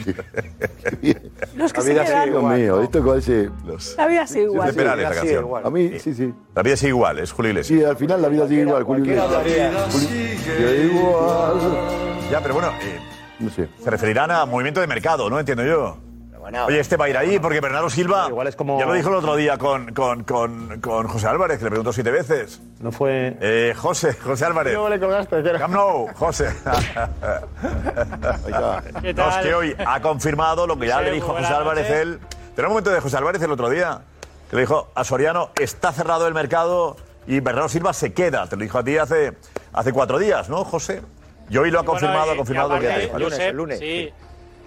[1.57, 3.51] Los que La vida Dios igual, mío, esto parece...
[3.97, 4.74] La vida sigue Es de igual.
[4.74, 5.45] Perales esta sigue canción.
[5.45, 5.66] igual.
[5.66, 6.34] A mí, sí, sí.
[6.55, 7.78] La vida sigue igual, es Julio Iglesias.
[7.80, 9.93] Sí, al final la vida sigue igual, Julio Iglesias.
[9.95, 11.55] Sigue igual.
[12.30, 12.99] Ya, pero bueno, eh,
[13.41, 13.68] No sé.
[13.82, 15.39] se referirán a movimiento de mercado, ¿no?
[15.41, 15.97] Entiendo yo.
[16.66, 18.26] Oye, este va a ir ahí porque Bernardo Silva.
[18.28, 18.78] Igual es como.
[18.78, 21.92] Ya lo dijo el otro día con, con, con, con José Álvarez, que le preguntó
[21.92, 22.61] siete veces.
[22.80, 23.36] No fue.
[23.40, 24.72] Eh, José, José Álvarez.
[24.74, 25.42] Luego le colgaste.
[25.42, 26.49] que era- Camp Nou, José.
[29.03, 29.42] ¿Qué No, es tal?
[29.42, 32.03] que hoy ha confirmado lo que ya Sí, le dijo José Álvarez noches.
[32.03, 32.20] él.
[32.55, 34.01] Pero un momento de José Álvarez el otro día,
[34.49, 38.47] que le dijo a Soriano, está cerrado el mercado y Bernardo Silva se queda.
[38.47, 39.32] Te lo dijo a ti hace,
[39.72, 41.03] hace cuatro días, ¿no, José?
[41.51, 43.18] Y hoy lo ha confirmado, Bueno, y- ha confirmado y lo que te dijo.
[43.20, 43.78] Josep, El lunes.
[43.78, 44.11] sí.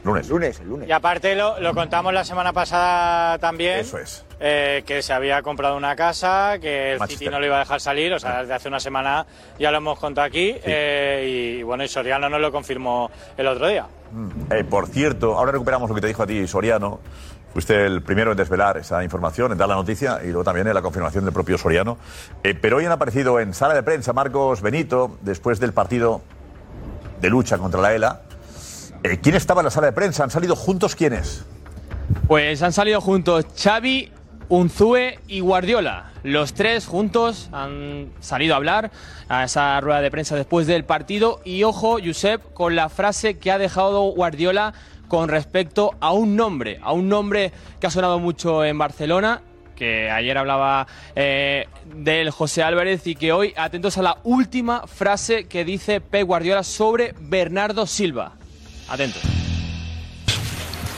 [0.04, 0.30] Lunes.
[0.30, 0.88] Lunes, el lunes.
[0.88, 3.80] Y aparte lo, lo contamos la semana pasada también.
[3.80, 4.26] Eso es.
[4.40, 7.20] eh, que se había comprado una casa, que el Manchester.
[7.28, 9.26] City no lo iba a dejar salir, o sea, desde hace una semana
[9.60, 10.56] ya lo hemos contado aquí.
[10.64, 13.88] eh, y bueno, y Soriano nos lo confirmó el otro día.
[14.52, 17.00] Eh, por cierto, ahora recuperamos lo que te dijo a ti Soriano.
[17.52, 20.74] Fuiste el primero en desvelar esa información, en dar la noticia y luego también en
[20.76, 21.98] la confirmación del propio Soriano.
[22.44, 26.22] Eh, pero hoy han aparecido en sala de prensa Marcos Benito, después del partido
[27.20, 28.22] de lucha contra la ELA.
[29.04, 30.24] Eh, ¿Quién estaba en la sala de prensa?
[30.24, 31.46] ¿Han salido juntos quiénes?
[32.28, 34.12] Pues han salido juntos Xavi,
[34.50, 36.12] Unzue y Guardiola.
[36.24, 38.92] Los tres juntos han salido a hablar
[39.30, 41.40] a esa rueda de prensa después del partido.
[41.46, 44.74] Y ojo, Josep, con la frase que ha dejado Guardiola
[45.08, 49.42] con respecto a un nombre, a un nombre que ha sonado mucho en Barcelona,
[49.76, 55.48] que ayer hablaba eh, del José Álvarez y que hoy, atentos a la última frase
[55.48, 58.39] que dice Pep Guardiola sobre Bernardo Silva.
[58.90, 59.22] Atentos.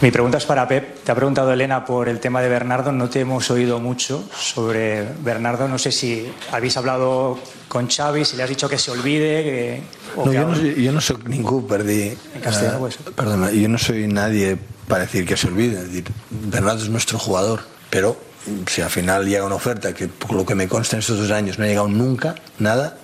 [0.01, 1.03] Mi pregunta es para Pep.
[1.03, 2.91] Te ha preguntado Elena por el tema de Bernardo.
[2.91, 5.67] No te hemos oído mucho sobre Bernardo.
[5.67, 7.37] No sé si habéis hablado
[7.67, 9.43] con Xavi, si le has dicho que se olvide.
[9.43, 9.83] Que,
[10.15, 12.17] o No, que yo, no yo no soy ningún, perdí.
[12.33, 12.97] En castellano, eh, pues.
[13.15, 15.77] Perdona, yo no soy nadie para decir que se olvide.
[15.77, 17.61] Es decir, Bernardo es nuestro jugador,
[17.91, 18.17] pero
[18.65, 21.29] si al final llega una oferta que, por lo que me consta en estos dos
[21.29, 22.97] años, no ha llegado nunca, nada,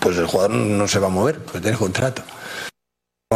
[0.00, 2.22] pues el jugador no se va a mover, porque tiene contrato.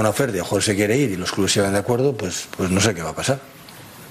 [0.01, 2.49] Una oferta y el jugador se quiere ir y los clubes se de acuerdo, pues,
[2.57, 3.39] pues no sé qué va a pasar.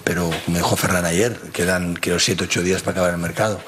[0.03, 3.59] Pero como dijo Ferran ayer, quedan quiero 7 8 días para acabar el mercado.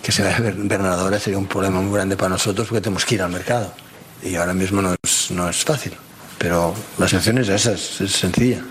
[0.00, 3.16] Que se vaya Bernardo ahora sería un problema muy grande para nosotros porque tenemos que
[3.16, 3.74] ir al mercado.
[4.22, 5.92] Y ahora mismo no es, no es fácil.
[6.38, 8.62] Pero la situación es esa, es, es sencilla.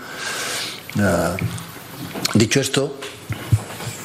[0.98, 1.36] Ah,
[2.32, 2.98] dicho esto,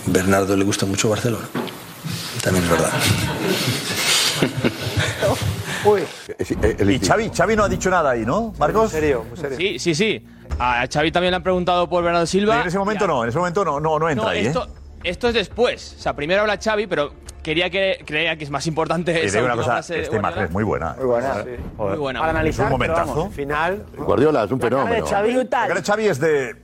[0.07, 1.47] Bernardo le gusta mucho Barcelona.
[2.43, 2.91] También es verdad.
[6.85, 8.91] Y Xavi, Xavi no ha dicho nada ahí, ¿no, Marcos?
[9.57, 10.25] Sí, sí, sí.
[10.59, 12.61] A Xavi también le han preguntado por Bernardo Silva.
[12.61, 14.47] En ese momento no, en ese momento no, no, no entra No, ahí, ¿eh?
[14.47, 14.67] esto,
[15.03, 15.95] esto es después.
[15.97, 17.11] O sea, primero habla Xavi, pero
[17.43, 20.35] quería que creía que es más importante Y esa una cosa, frase de esta imagen
[20.35, 20.45] Guardiola.
[20.47, 20.93] es muy buena.
[20.97, 21.33] Muy buena.
[21.33, 21.59] Joder.
[21.77, 22.19] Muy buena.
[22.19, 23.15] Para analizar, Es un momentazo.
[23.15, 23.85] vamos, final.
[23.97, 24.89] Guardiola es un fenómeno.
[24.89, 25.05] La
[25.67, 26.55] cara de Xavi es de...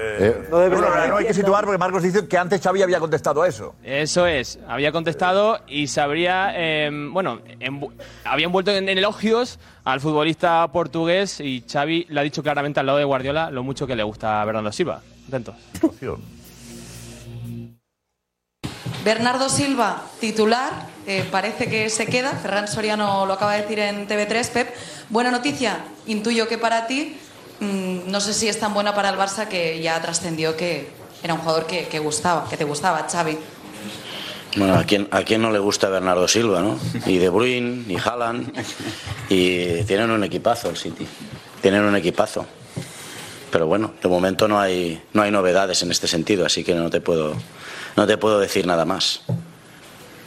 [0.00, 3.00] eh, No debe bueno, no hay que situar porque Marcos dice que antes Xavi había
[3.00, 3.74] contestado a eso.
[3.82, 7.92] Eso es, había contestado y se habría, eh, bueno, envu-
[8.24, 12.86] había envuelto en, en elogios al futbolista portugués y Xavi le ha dicho claramente al
[12.86, 15.00] lado de Guardiola lo mucho que le gusta a Bernardo Silva.
[15.26, 15.54] Atentos.
[19.04, 20.72] Bernardo Silva, titular,
[21.06, 22.32] eh, parece que se queda.
[22.32, 24.50] Ferran Soriano lo acaba de decir en TV3.
[24.50, 24.74] Pep,
[25.08, 25.78] buena noticia.
[26.06, 27.16] Intuyo que para ti,
[27.60, 30.90] mm, no sé si es tan buena para el Barça que ya trascendió que
[31.22, 33.38] era un jugador que, gustaba, que te gustaba, Xavi.
[34.56, 36.78] Bueno, ¿a quién, ¿a quién no le gusta Bernardo Silva, no?
[37.06, 38.52] Y De Bruyne, y Haaland,
[39.28, 41.06] y tienen un equipazo el City.
[41.60, 42.46] Tienen un equipazo.
[43.50, 46.90] Pero bueno, de momento no hay, no hay novedades en este sentido, así que no
[46.90, 47.34] te puedo,
[47.96, 49.22] no te puedo decir nada más.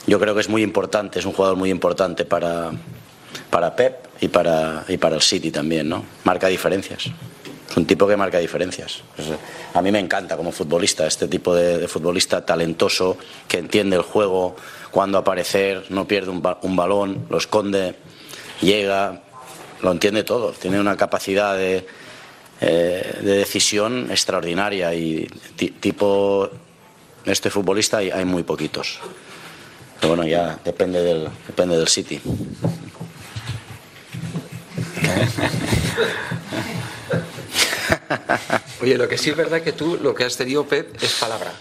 [0.07, 2.71] Yo creo que es muy importante, es un jugador muy importante para,
[3.51, 6.03] para Pep y para, y para el City también, ¿no?
[6.23, 7.05] Marca diferencias.
[7.69, 9.01] Es un tipo que marca diferencias.
[9.73, 14.55] A mí me encanta como futbolista, este tipo de, futbolista talentoso, que entiende el juego,
[14.89, 17.95] cuándo aparecer, no pierde un, un balón, lo esconde,
[18.61, 19.21] llega,
[19.81, 20.51] lo entiende todo.
[20.51, 21.85] Tiene una capacidad de,
[22.59, 26.49] eh, de decisión extraordinaria y ti- tipo
[27.25, 28.99] este futbolista hay, hay muy poquitos.
[30.01, 32.19] Pero bueno, ya depende del, depende del City.
[38.81, 41.51] Oye, lo que sí es verdad que tú lo que has tenido, Pep, es palabra.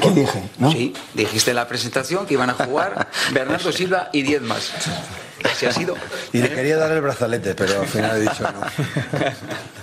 [0.00, 0.42] ¿Qué dije?
[0.72, 4.72] Sí, dijiste en la presentación que iban a jugar Bernardo Silva y 10 más.
[5.44, 5.96] Así ha sido.
[6.32, 8.60] Y le quería dar el brazalete, pero al final he dicho no.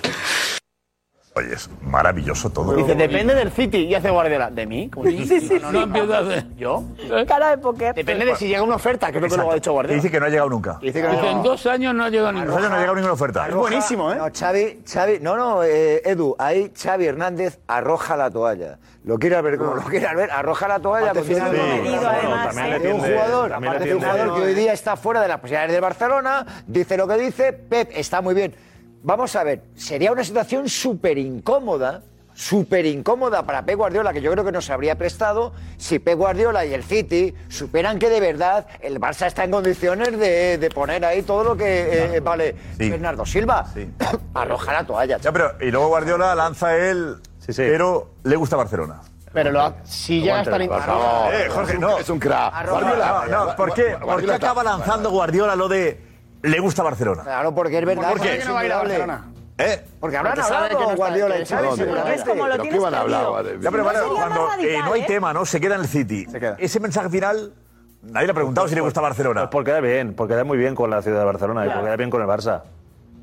[1.36, 2.76] Oye, es maravilloso todo.
[2.76, 3.78] Dice, depende del City.
[3.86, 4.50] Y hace Guardiola.
[4.50, 4.90] ¿De mí?
[4.90, 5.60] ¿Cómo Sí, sí, sí.
[5.62, 6.56] No, no, no.
[6.58, 6.84] ¿Yo?
[7.28, 7.94] Cara de póker.
[7.94, 9.96] Depende de si llega una oferta, que es lo que luego ha dicho Guardiola.
[10.02, 10.80] Dice que no ha llegado nunca.
[10.82, 11.44] Dice que no Dice, en llegado.
[11.44, 12.52] dos años no ha llegado En ninguno.
[12.54, 13.44] dos años no ha llegado ninguna oferta.
[13.46, 14.16] Arroja- buenísimo, ¿eh?
[14.16, 18.80] No, Xavi, Xavi, no, no, eh, Edu, ahí Xavi Hernández arroja la toalla.
[19.06, 21.14] Lo quieras ver como lo quieras ver, arroja la toalla.
[21.14, 22.80] Parte porque final, no- sí, no- no- no- ¿eh?
[22.80, 25.40] de un jugador, también aparte de un jugador que hoy día está fuera de las
[25.40, 28.54] posibilidades de Barcelona, dice lo que dice, Pep está muy bien.
[29.04, 32.02] Vamos a ver, sería una situación súper incómoda,
[32.34, 36.66] súper incómoda para Pep Guardiola, que yo creo que nos habría prestado si Pep Guardiola
[36.66, 41.04] y el City superan que de verdad el Barça está en condiciones de, de poner
[41.04, 43.66] ahí todo lo que eh, vale Bernardo Silva.
[44.34, 45.18] Arroja la toalla.
[45.18, 47.18] Ya, pero, y luego Guardiola lanza él,
[47.58, 49.02] pero le gusta Barcelona.
[49.34, 52.00] Pero lo ha- si llega a estar in- Eh, Jorge, no.
[52.00, 52.68] Es un crack.
[52.70, 56.09] Guardiola, no, no, ¿por qué, ¿por qué acaba lanzando Guardiola lo de
[56.44, 57.24] le gusta Barcelona?
[57.24, 58.10] Claro, porque es verdad.
[58.12, 58.38] ¿Por qué?
[58.38, 59.06] es indudable.
[59.62, 59.84] ¿Eh?
[60.00, 62.16] Porque habrán Porque hablado no está- Guardiola que y sabe Xavi, que no seguramente.
[62.22, 63.24] es como lo ¿Pero qué van a hablar?
[63.60, 65.06] Ya, pero bueno, cuando eh, no hay ¿eh?
[65.06, 65.46] tema, ¿no?
[65.46, 66.26] Se queda en el City.
[66.58, 67.52] Ese mensaje final,
[68.04, 69.42] nadie le ha preguntado si le gusta Barcelona.
[69.42, 71.84] Pues porque queda bien, porque queda muy bien con la ciudad de Barcelona y porque
[71.86, 72.62] queda bien con el Barça.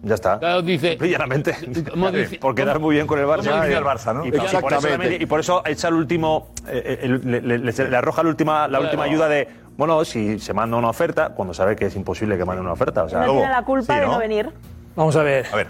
[0.03, 0.39] Ya está.
[0.39, 0.99] Claro, dice.
[1.01, 1.57] Llanamente.
[1.91, 2.39] ¿Cómo dice?
[2.39, 3.49] por quedar muy bien con el Barça.
[3.51, 4.27] ¿Cómo dice y- el Barça, no?
[4.27, 4.81] Y, por- y por eso, Exactamente.
[4.83, 6.49] solamente- y por eso echa el último.
[6.69, 9.49] eh, el- le, le- le- le arroja la última, la última ayuda de.
[9.77, 13.05] Bueno, si se manda una oferta, cuando sabe que es imposible que mande una oferta.
[13.05, 14.13] O sea, No tiene la culpa Sí, de ¿no?
[14.13, 14.51] no venir.
[14.95, 15.47] Vamos a ver.
[15.53, 15.69] A ver.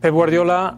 [0.00, 0.76] Pep Guardiola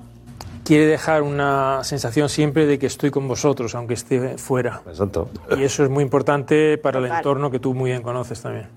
[0.65, 4.81] quiere dejar una sensación siempre de que estoy con vosotros, aunque esté fuera.
[4.89, 5.29] Exacto.
[5.57, 8.69] Y eso es muy importante para el entorno que tú muy bien conoces también.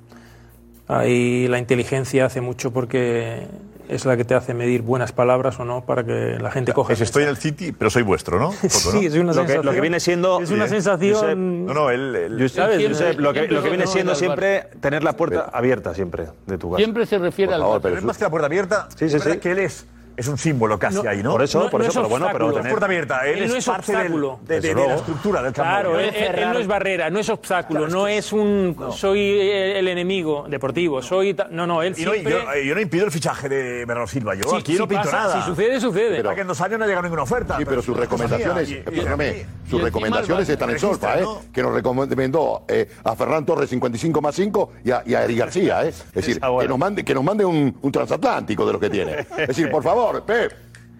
[0.89, 3.47] Ahí la inteligencia hace mucho porque
[3.89, 6.93] es la que te hace medir buenas palabras o no para que la gente coja.
[6.93, 8.51] Es estoy en el City, pero soy vuestro, ¿no?
[8.69, 9.01] Sí, ¿no?
[9.01, 9.65] es una Lo que, sensación.
[9.65, 10.41] lo que viene siendo.
[10.41, 11.65] Es una Josep, sensación.
[11.65, 12.37] No, no, él.
[12.39, 16.57] Josep, Josep, lo que, lo que viene siendo siempre tener la puerta abierta siempre de
[16.57, 16.77] tu casa.
[16.77, 18.87] Siempre se refiere al favor, pero es más que la puerta abierta.
[18.95, 19.37] Sí, sí, sí.
[19.37, 19.85] que él es,
[20.17, 21.31] es un símbolo casi No, ahí, ¿no?
[21.31, 22.69] Por eso, No- por no eso, es pero bueno, pero tener.
[22.71, 23.19] puerta abierta.
[23.27, 24.39] Él, Él no es es parte del- obstáculo.
[24.41, 25.75] de, de- Desde de la estructura del Camp Nou.
[25.75, 25.99] Claro, ¿no?
[25.99, 30.45] él, él- él no es barrera, no es obstáculo, no es un soy el enemigo
[30.49, 33.47] deportivo, soy no, no, él Y no, siempre yo, eh, yo no impido el fichaje
[33.47, 34.33] de Bernardo Silva.
[34.35, 35.41] Yo Sí, aquí sí no pinto pasa, nada.
[35.43, 36.17] si sucede, sucede.
[36.17, 37.57] Pero que en dos años no ha llegado ninguna oferta.
[37.57, 41.21] Sí, pero sus recomendaciones, Y- perdóname, y- sus recomendaciones están en solfa, ¿eh?
[41.21, 41.41] ¿no?
[41.53, 45.37] Que nos recomendó eh, a Ferran Torres 55 más 5 y a, y a Eric
[45.37, 45.89] García, ¿eh?
[45.89, 49.25] Es decir, que nos mande, que nos mande un, un transatlántico de los que tiene.
[49.37, 50.53] Es decir, por favor, Pep.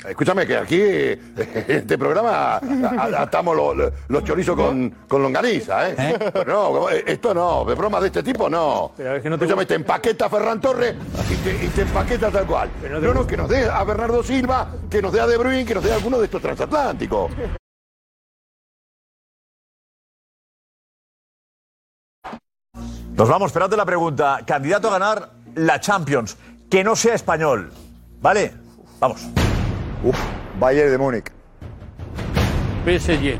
[0.07, 2.57] Escúchame que aquí eh, en este programa
[3.17, 6.15] atamos lo- lo- los chorizos con, con longaniza, ¿eh?
[6.31, 8.91] Pero no, como- eh, esto no, de bromas de este tipo no.
[8.95, 9.67] Pero es que no te Escúchame, gusta.
[9.69, 10.95] te empaqueta Ferran Torres
[11.31, 12.69] y te, y te empaqueta tal cual.
[12.79, 15.35] Pero no no, no, que nos dé a Bernardo Silva, que nos dé a De
[15.37, 17.31] Bruyne, que nos dé a alguno de estos transatlánticos.
[23.15, 24.41] Nos vamos, esperando la pregunta.
[24.45, 26.37] Candidato a ganar la Champions.
[26.69, 27.71] Que no sea español.
[28.21, 28.53] ¿Vale?
[28.99, 29.27] Vamos.
[30.03, 30.17] Uf,
[30.59, 31.31] Bayern de Múnich.
[32.85, 33.37] PSG.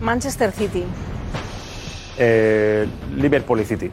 [0.00, 0.84] Manchester City.
[2.16, 3.90] Eh, Liverpool y City.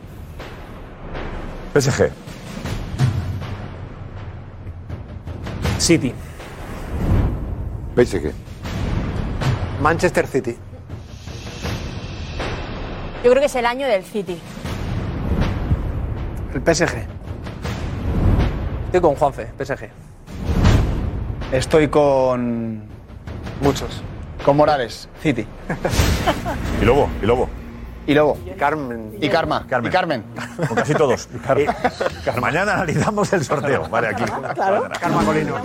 [1.74, 2.10] PSG.
[5.78, 6.14] City.
[7.96, 8.34] PSG.
[9.82, 10.58] Manchester City.
[13.24, 14.40] Yo creo que es el año del City.
[16.54, 17.06] El PSG.
[18.86, 20.05] Estoy con Juanfe, PSG.
[21.52, 22.84] Estoy con.
[23.62, 24.02] Muchos.
[24.44, 25.46] Con Morales, City.
[26.82, 27.50] Y Lobo, y Lobo.
[28.08, 28.38] Y Lobo.
[28.58, 29.16] Carmen.
[29.20, 29.66] Y Karma.
[29.68, 29.92] Carmen.
[29.92, 30.24] Y Carmen.
[30.68, 31.30] Con casi todos.
[31.58, 33.88] Eh, mañana analizamos el sorteo.
[33.90, 34.24] Vale, aquí.
[34.54, 34.90] Claro.
[35.00, 35.56] Karma Colino.